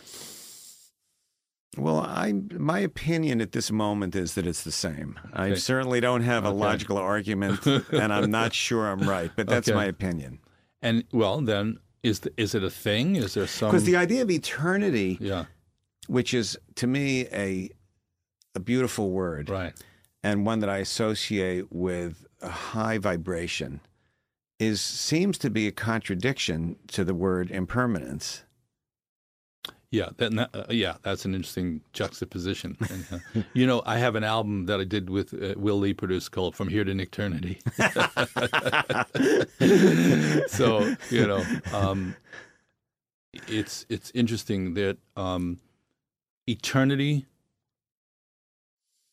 [1.77, 5.17] Well, I my opinion at this moment is that it's the same.
[5.31, 9.69] I certainly don't have a logical argument, and I'm not sure I'm right, but that's
[9.69, 9.75] Okay.
[9.75, 10.39] my opinion.
[10.81, 13.15] And well, then is the, is it a thing?
[13.15, 13.69] Is there some?
[13.69, 15.45] Because the idea of eternity, yeah,
[16.07, 17.69] which is to me a
[18.55, 19.73] a beautiful word, right.
[20.23, 23.81] and one that I associate with a high vibration,
[24.59, 28.43] is seems to be a contradiction to the word impermanence.
[29.91, 32.77] Yeah, that, uh, yeah, that's an interesting juxtaposition.
[32.89, 35.93] And, uh, you know, I have an album that I did with uh, Will Lee
[35.93, 37.59] produced called "From Here to Nichternity."
[40.49, 41.43] so you know,
[41.77, 42.15] um,
[43.49, 45.59] it's it's interesting that um,
[46.47, 47.25] eternity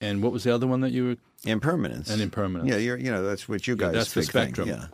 [0.01, 2.68] and what was the other one that you were Impermanence and impermanence.
[2.68, 3.93] Yeah, you're you know that's what you guys.
[3.93, 4.68] that's the big thing, spectrum.
[4.68, 4.87] Yeah.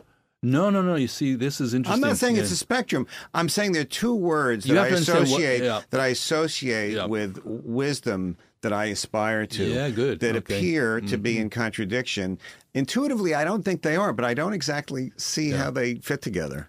[0.45, 0.95] No, no, no.
[0.95, 2.03] You see, this is interesting.
[2.03, 3.07] I'm not saying it's a spectrum.
[3.33, 5.81] I'm saying there are two words that I understand what- associate yeah.
[5.89, 7.05] that I associate Yeah.
[7.07, 9.63] with wisdom that I aspire to.
[9.65, 10.19] Yeah, good.
[10.19, 10.39] That Okay.
[10.39, 10.55] Mm-hmm.
[10.57, 12.37] appear to be in contradiction.
[12.73, 16.67] Intuitively, I don't think they are, but I don't exactly see how they fit together.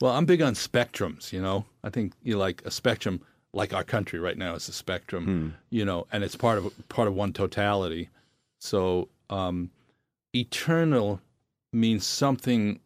[0.00, 1.66] Well, I'm big on spectrums, you know.
[1.84, 3.20] I think you like a spectrum
[3.52, 7.06] like our country right now is a spectrum, you know, and it's part of part
[7.08, 8.08] of one totality.
[8.60, 9.70] So, um,
[10.34, 11.20] eternal
[11.72, 12.80] means something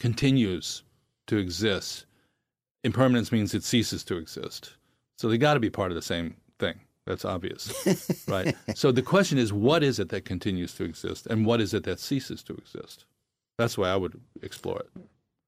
[0.00, 0.82] continues
[1.26, 2.06] to exist.
[2.84, 4.74] Impermanence means it ceases to exist.
[5.18, 6.80] So they got to be part of the same thing.
[7.06, 7.72] That's obvious,
[8.28, 8.56] right?
[8.74, 11.84] So the question is, what is it that continues to exist, and what is it
[11.84, 13.04] that ceases to exist?
[13.58, 14.90] That's why I would explore it.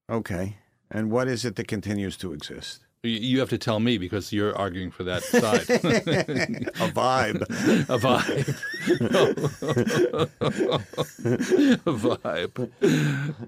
[0.09, 0.55] Okay.
[0.89, 2.85] And what is it that continues to exist?
[3.03, 5.61] You- You have to tell me because you're arguing for that side.
[5.69, 7.41] A vibe.
[7.89, 8.55] a vibe.
[11.85, 12.69] a vibe.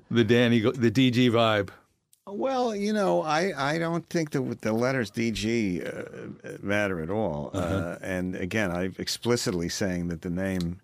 [0.09, 1.69] The Danny, the DG vibe.
[2.27, 7.51] Well, you know, I, I don't think that the letters DG uh, matter at all.
[7.53, 7.75] Uh-huh.
[7.75, 10.79] uh and again, I'm explicitly saying that the name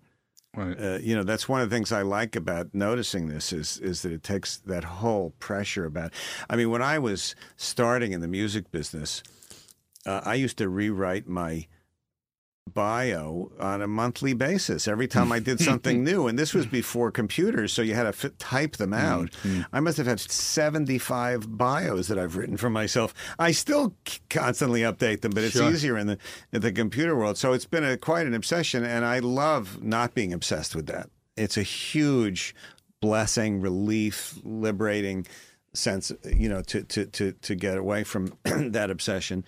[0.58, 0.80] Right.
[0.80, 4.02] uh, you know that's one of the things I like about noticing this is is
[4.02, 6.12] that it takes that whole pressure about.
[6.50, 9.22] I mean, when I was starting in the music business,
[10.04, 11.66] uh, I used to rewrite my
[12.74, 17.10] bio on a monthly basis every time I did something new, and this was before
[17.10, 19.30] computers, so you had to fit, type them mm, out.
[19.42, 19.66] Mm.
[19.72, 23.14] I must have had seventy-five bios that I've written for myself.
[23.38, 23.94] I still
[24.30, 25.70] constantly update them, but it's Sure.
[25.70, 26.18] easier in the
[26.52, 27.38] in the computer world.
[27.38, 31.10] So it's been a quite an obsession, and I love not being obsessed with that.
[31.36, 32.54] It's a huge
[33.00, 35.26] blessing, relief, liberating
[35.72, 39.44] sense, you know, to to to to get away from that obsession.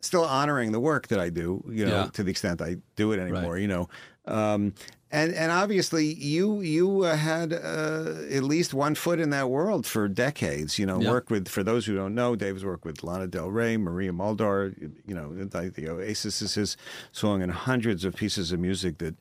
[0.00, 2.10] Still honoring the work that I do, you know, Yeah.
[2.12, 3.88] to the extent I do it anymore, you know.
[4.26, 4.74] Um,
[5.12, 9.84] and and obviously you you uh, had uh, at least one foot in that world
[9.86, 10.78] for decades.
[10.78, 11.10] You know, Yeah.
[11.10, 14.72] worked with for those who don't know, David's worked with Lana Del Rey, Maria Muldaur.
[15.06, 16.76] You know, the, the Oasis is his
[17.12, 19.16] song, and hundreds of pieces of music that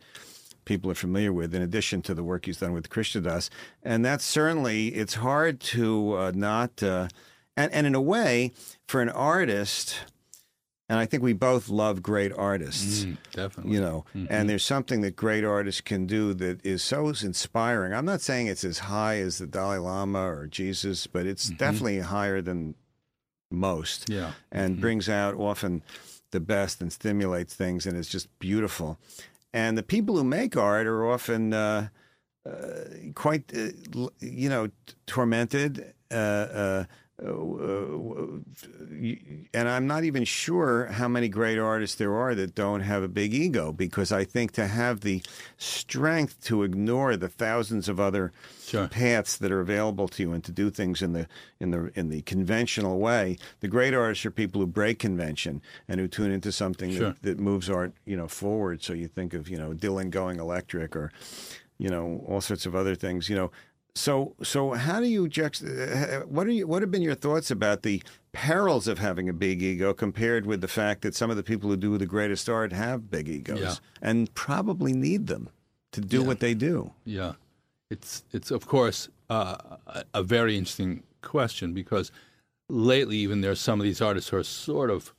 [0.66, 3.50] people are familiar with, in addition to the work he's done with Krishna Das.
[3.82, 7.08] And that's certainly, it's hard to uh, not, uh,
[7.58, 8.52] and, and in a way,
[8.88, 10.02] for an artist,
[10.90, 13.06] and I think we both love great artists.
[13.06, 13.74] Mm, definitely.
[13.74, 17.94] You know, and there's something that great artists can do that is so inspiring.
[17.94, 22.00] I'm not saying it's as high as the Dalai Lama or Jesus, but it's definitely
[22.00, 22.76] higher than
[23.52, 24.34] most Yeah.
[24.52, 25.82] and brings out often
[26.32, 29.00] the best and stimulates things, and it's just beautiful.
[29.54, 31.88] And the people who make art are often uh,
[32.46, 32.52] uh,
[33.16, 33.70] quite, uh,
[34.20, 34.74] you know, t-
[35.08, 35.94] tormented.
[36.12, 36.84] Uh, uh,
[39.54, 43.08] and I'm not even sure how many great artists there are that don't have a
[43.08, 45.22] big ego because I think to have the
[45.58, 48.88] strength to ignore the thousands of other Sure.
[48.88, 51.28] paths that are available to you and to do things in the
[51.60, 53.38] in the in the conventional way.
[53.62, 57.10] The great artists are people who break convention and who tune into something Sure.
[57.10, 58.84] that, that moves art, you know, forward.
[58.84, 61.12] So you think of, you know, Dylan going electric or,
[61.80, 63.50] you know, all sorts of other things, you know.
[64.00, 67.52] So so how do you juxt- uh, what are you what have been your thoughts
[67.52, 71.38] about the perils of having a big ego compared with the fact that some of
[71.38, 73.76] the people who do the greatest art have big egos Yeah.
[74.02, 75.50] and probably need them
[75.92, 76.28] to do Yeah.
[76.28, 76.92] what they do.
[77.06, 77.34] Yeah,
[77.90, 82.12] it's it's of course uh, a, a very interesting question because
[82.70, 85.14] lately even there's some of these artists who are sort of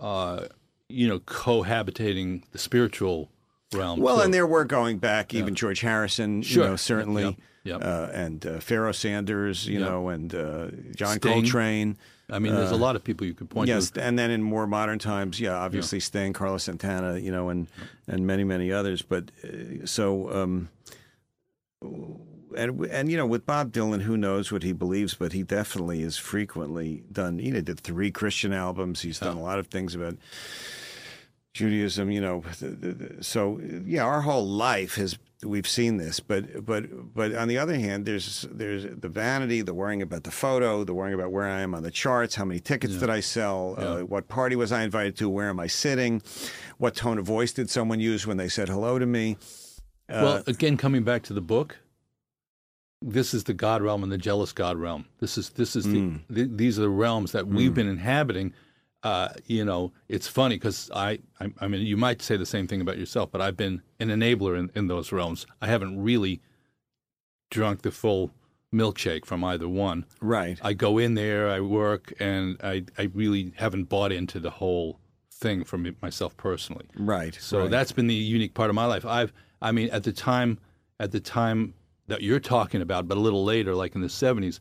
[0.00, 0.46] uh,
[0.88, 3.30] you know cohabitating the spiritual
[3.74, 4.00] realm.
[4.00, 4.22] Well, too.
[4.22, 6.64] and there were going back, even George Harrison, Sure.
[6.64, 7.82] you know, certainly, Yep, yep.
[7.82, 9.88] Uh, and uh, Pharoah Sanders, you Yep.
[9.88, 10.66] know, and uh,
[10.96, 11.32] John Sting.
[11.32, 11.96] Coltrane.
[12.30, 14.02] I mean, there's a lot of people you could point uh, Yes, to.
[14.02, 17.66] and then in more modern times, yeah, obviously Sting, Carlos Santana, you know, and
[18.08, 19.02] and many many others.
[19.02, 20.32] But uh, so.
[20.32, 20.68] Um,
[21.82, 26.02] and and you know with Bob Dylan, who knows what he believes, but he definitely
[26.02, 27.38] is frequently done.
[27.38, 29.02] You know, did three Christian albums.
[29.02, 30.16] He's done a lot of things about
[31.54, 32.10] Judaism.
[32.10, 36.20] You know, the, the, the- so yeah, our whole life has we've seen this.
[36.20, 40.30] But but but on the other hand, there's there's the vanity, the worrying about the
[40.30, 43.20] photo, the worrying about where I am on the charts, how many tickets did I
[43.20, 46.22] sell, uh, what party was I invited to, where am I sitting,
[46.78, 49.36] what tone of voice did someone use when they said hello to me.
[50.08, 51.78] Uh, well, again, coming back to the book,
[53.00, 55.04] this is the God realm and the jealous God realm.
[55.20, 56.20] This is this is Mm.
[56.28, 58.52] the, th these are the realms that we've been inhabiting.
[59.04, 62.66] Uh, you know, it's funny because I, I, I mean, you might say the same
[62.66, 65.46] thing about yourself, but I've been an enabler in, in those realms.
[65.60, 66.40] I haven't really
[67.50, 68.32] drunk the full
[68.74, 70.06] milkshake from either one.
[70.20, 70.58] right.
[70.62, 74.98] I go in there, I work, and I, I really haven't bought into the whole
[75.30, 76.86] thing for me, myself personally.
[76.96, 77.36] Right.
[77.40, 77.70] So right.
[77.70, 79.04] that's been the unique part of my life.
[79.04, 79.32] I've,
[79.62, 80.58] I mean, at the time,
[80.98, 81.74] at the time
[82.08, 84.60] that you're talking about, but a little later, like in the '70s,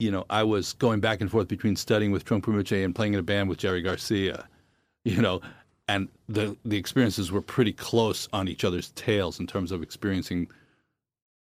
[0.00, 3.12] you know, I was going back and forth between studying with Trungpa Rinpoche and playing
[3.14, 4.48] in a band with Jerry Garcia,
[5.04, 5.40] you know,
[5.86, 10.48] and the the experiences were pretty close on each other's tails in terms of experiencing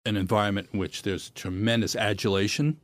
[0.05, 2.77] an environment in which there's tremendous adulation.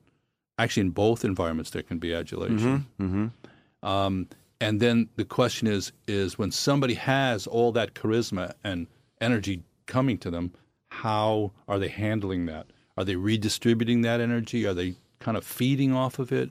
[0.58, 2.88] Actually, in both environments, there can be adulation.
[3.00, 3.88] Mm-hmm.
[3.88, 4.28] Um,
[4.62, 8.88] and then the question is is when somebody has all that charisma and
[9.20, 10.54] energy coming to them,
[10.90, 12.68] how are they handling that?
[12.98, 14.66] Are they redistributing that energy?
[14.66, 14.96] Are they
[15.28, 16.50] kind of feeding off of it?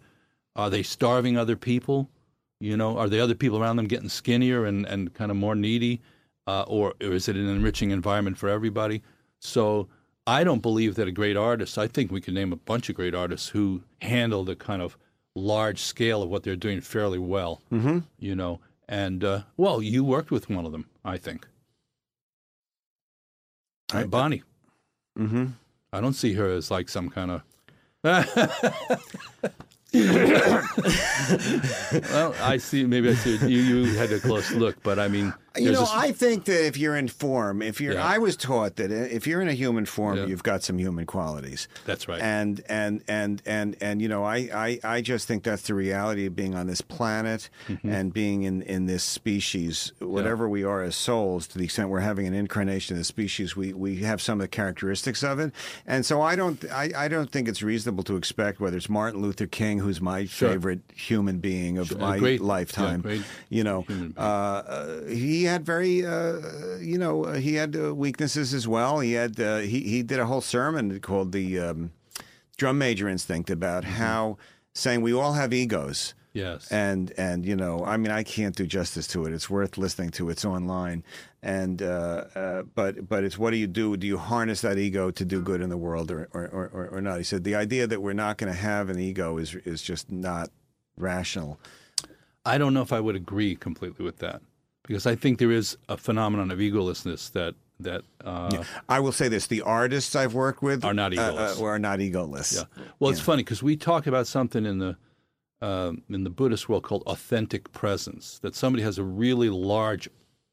[0.55, 2.11] Are they starving other people?
[2.61, 5.55] You know, are the other people around them getting skinnier and, and kind of more
[5.55, 6.03] needy?
[6.47, 9.03] Uh, or, or is it an enriching environment for everybody?
[9.39, 9.89] So
[10.27, 12.97] I don't believe that a great artist, I think we can name a bunch of
[12.97, 14.99] great artists who handle the kind of
[15.35, 17.63] large scale of what they're doing fairly well.
[17.73, 18.01] Mm-hmm.
[18.19, 18.61] You know,
[18.91, 21.49] and uh, well, you worked with one of them, I think.
[23.95, 24.43] I- Bonnie.
[25.19, 25.47] Mm-hmm.
[25.95, 27.43] I don't see her as like some kind of.
[28.07, 28.23] well,
[32.41, 32.85] I see.
[32.85, 33.37] Maybe I see.
[33.49, 36.67] You you had a close look, but I mean, You there's know, I think that
[36.67, 38.05] if you're in form, if you're, Yeah.
[38.07, 40.27] I was taught that if you're in a human form, Yeah.
[40.27, 41.69] you've got some human qualities.
[41.85, 42.21] that's right.
[42.21, 46.27] And and and and and you know, I, I I just think that's the reality
[46.27, 47.89] of being on this planet Mm-hmm.
[47.91, 51.47] and being in in this species, whatever we are as souls.
[51.49, 54.45] To the extent we're having an incarnation of the species, we we have some of
[54.45, 55.53] the characteristics of it.
[55.87, 59.21] And so I don't I, I don't think it's reasonable to expect whether it's Martin
[59.23, 60.51] Luther King, who's my Sure.
[60.51, 61.99] favorite human being of Sure.
[61.99, 63.25] my Great- yeah, lifetime.
[63.49, 63.85] you know,
[64.17, 69.01] uh, uh, he had very, uh, you know, uh, he had uh, weaknesses as well.
[69.01, 71.91] He had uh, he he did a whole sermon called the um,
[72.59, 73.93] Drum Major Instinct about Mm-hmm.
[74.03, 74.39] how
[74.75, 76.15] saying we all have egos.
[76.35, 76.71] yes.
[76.71, 79.33] And and you know, I mean, I can't do justice to it.
[79.33, 80.29] It's worth listening to.
[80.31, 81.03] It's online,
[81.43, 83.97] and uh, uh, but but it's what do you do?
[83.97, 86.89] Do you harness that ego to do good in the world, or or, or, or-
[86.89, 87.17] or not?
[87.19, 90.11] He said the idea that we're not going to have an ego is is just
[90.13, 90.51] not
[90.99, 91.59] rational.
[92.45, 94.41] I don't know if I would agree completely with that
[94.87, 99.29] because I think there is a phenomenon of egolessness that that uh, I will say
[99.29, 101.63] this: the artists I've worked with Are not uh, uh, egoless.
[101.63, 102.57] are not egoless.
[102.57, 102.85] Yeah.
[102.99, 104.97] Well, it's funny because we talk about something in the
[105.61, 108.39] um, in the Buddhist world called authentic presence.
[108.41, 110.09] That somebody has a really large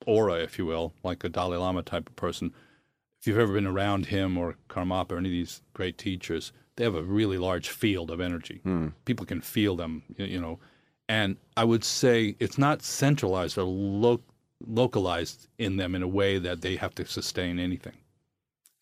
[0.06, 2.54] aura, if you will, like a Dalai Lama type of person.
[3.22, 6.84] If you've ever been around him or Karmapa or any of these great teachers, they
[6.84, 8.60] have a really large field of energy.
[9.06, 10.60] People can feel them, you know.
[11.10, 14.22] And I would say it's not centralized or lo-
[14.66, 17.98] localized in them in a way that they have to sustain anything.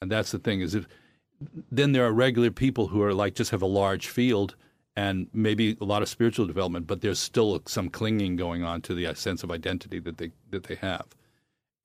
[0.01, 0.87] And that's the thing is if
[1.71, 4.55] then there are regular people who are like just have a large field
[4.95, 8.93] and maybe a lot of spiritual development, but there's still some clinging going on to
[8.93, 11.05] the uh, sense of identity that they that they have,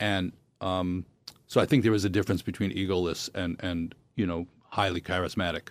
[0.00, 1.04] and um,
[1.46, 5.68] so I think there is a difference between egoless and and you know highly charismatic.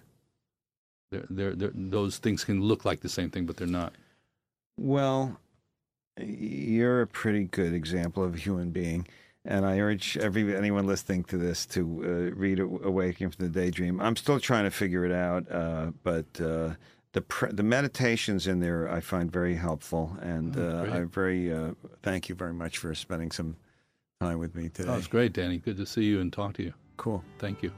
[1.12, 3.94] They're, they're, they're, those things can look like the same thing, but they're not.
[4.78, 5.40] Well,
[6.20, 9.08] you're a pretty good example of a human being,
[9.44, 11.82] and I urge every anyone listening to this to
[12.32, 16.26] uh, read "Awakening from the Daydream." I'm still trying to figure it out, uh, but
[16.42, 16.72] uh,
[17.14, 20.96] the pr- the meditations in there I find very helpful, and Oh, uh.
[20.96, 21.72] I very uh,
[22.04, 23.56] thank you very much for spending some
[24.22, 24.90] time with me today.
[24.90, 25.58] Oh, it's great, Danny.
[25.58, 26.74] Good to see you and talk to you.
[26.98, 27.24] cool.
[27.40, 27.72] Thank you.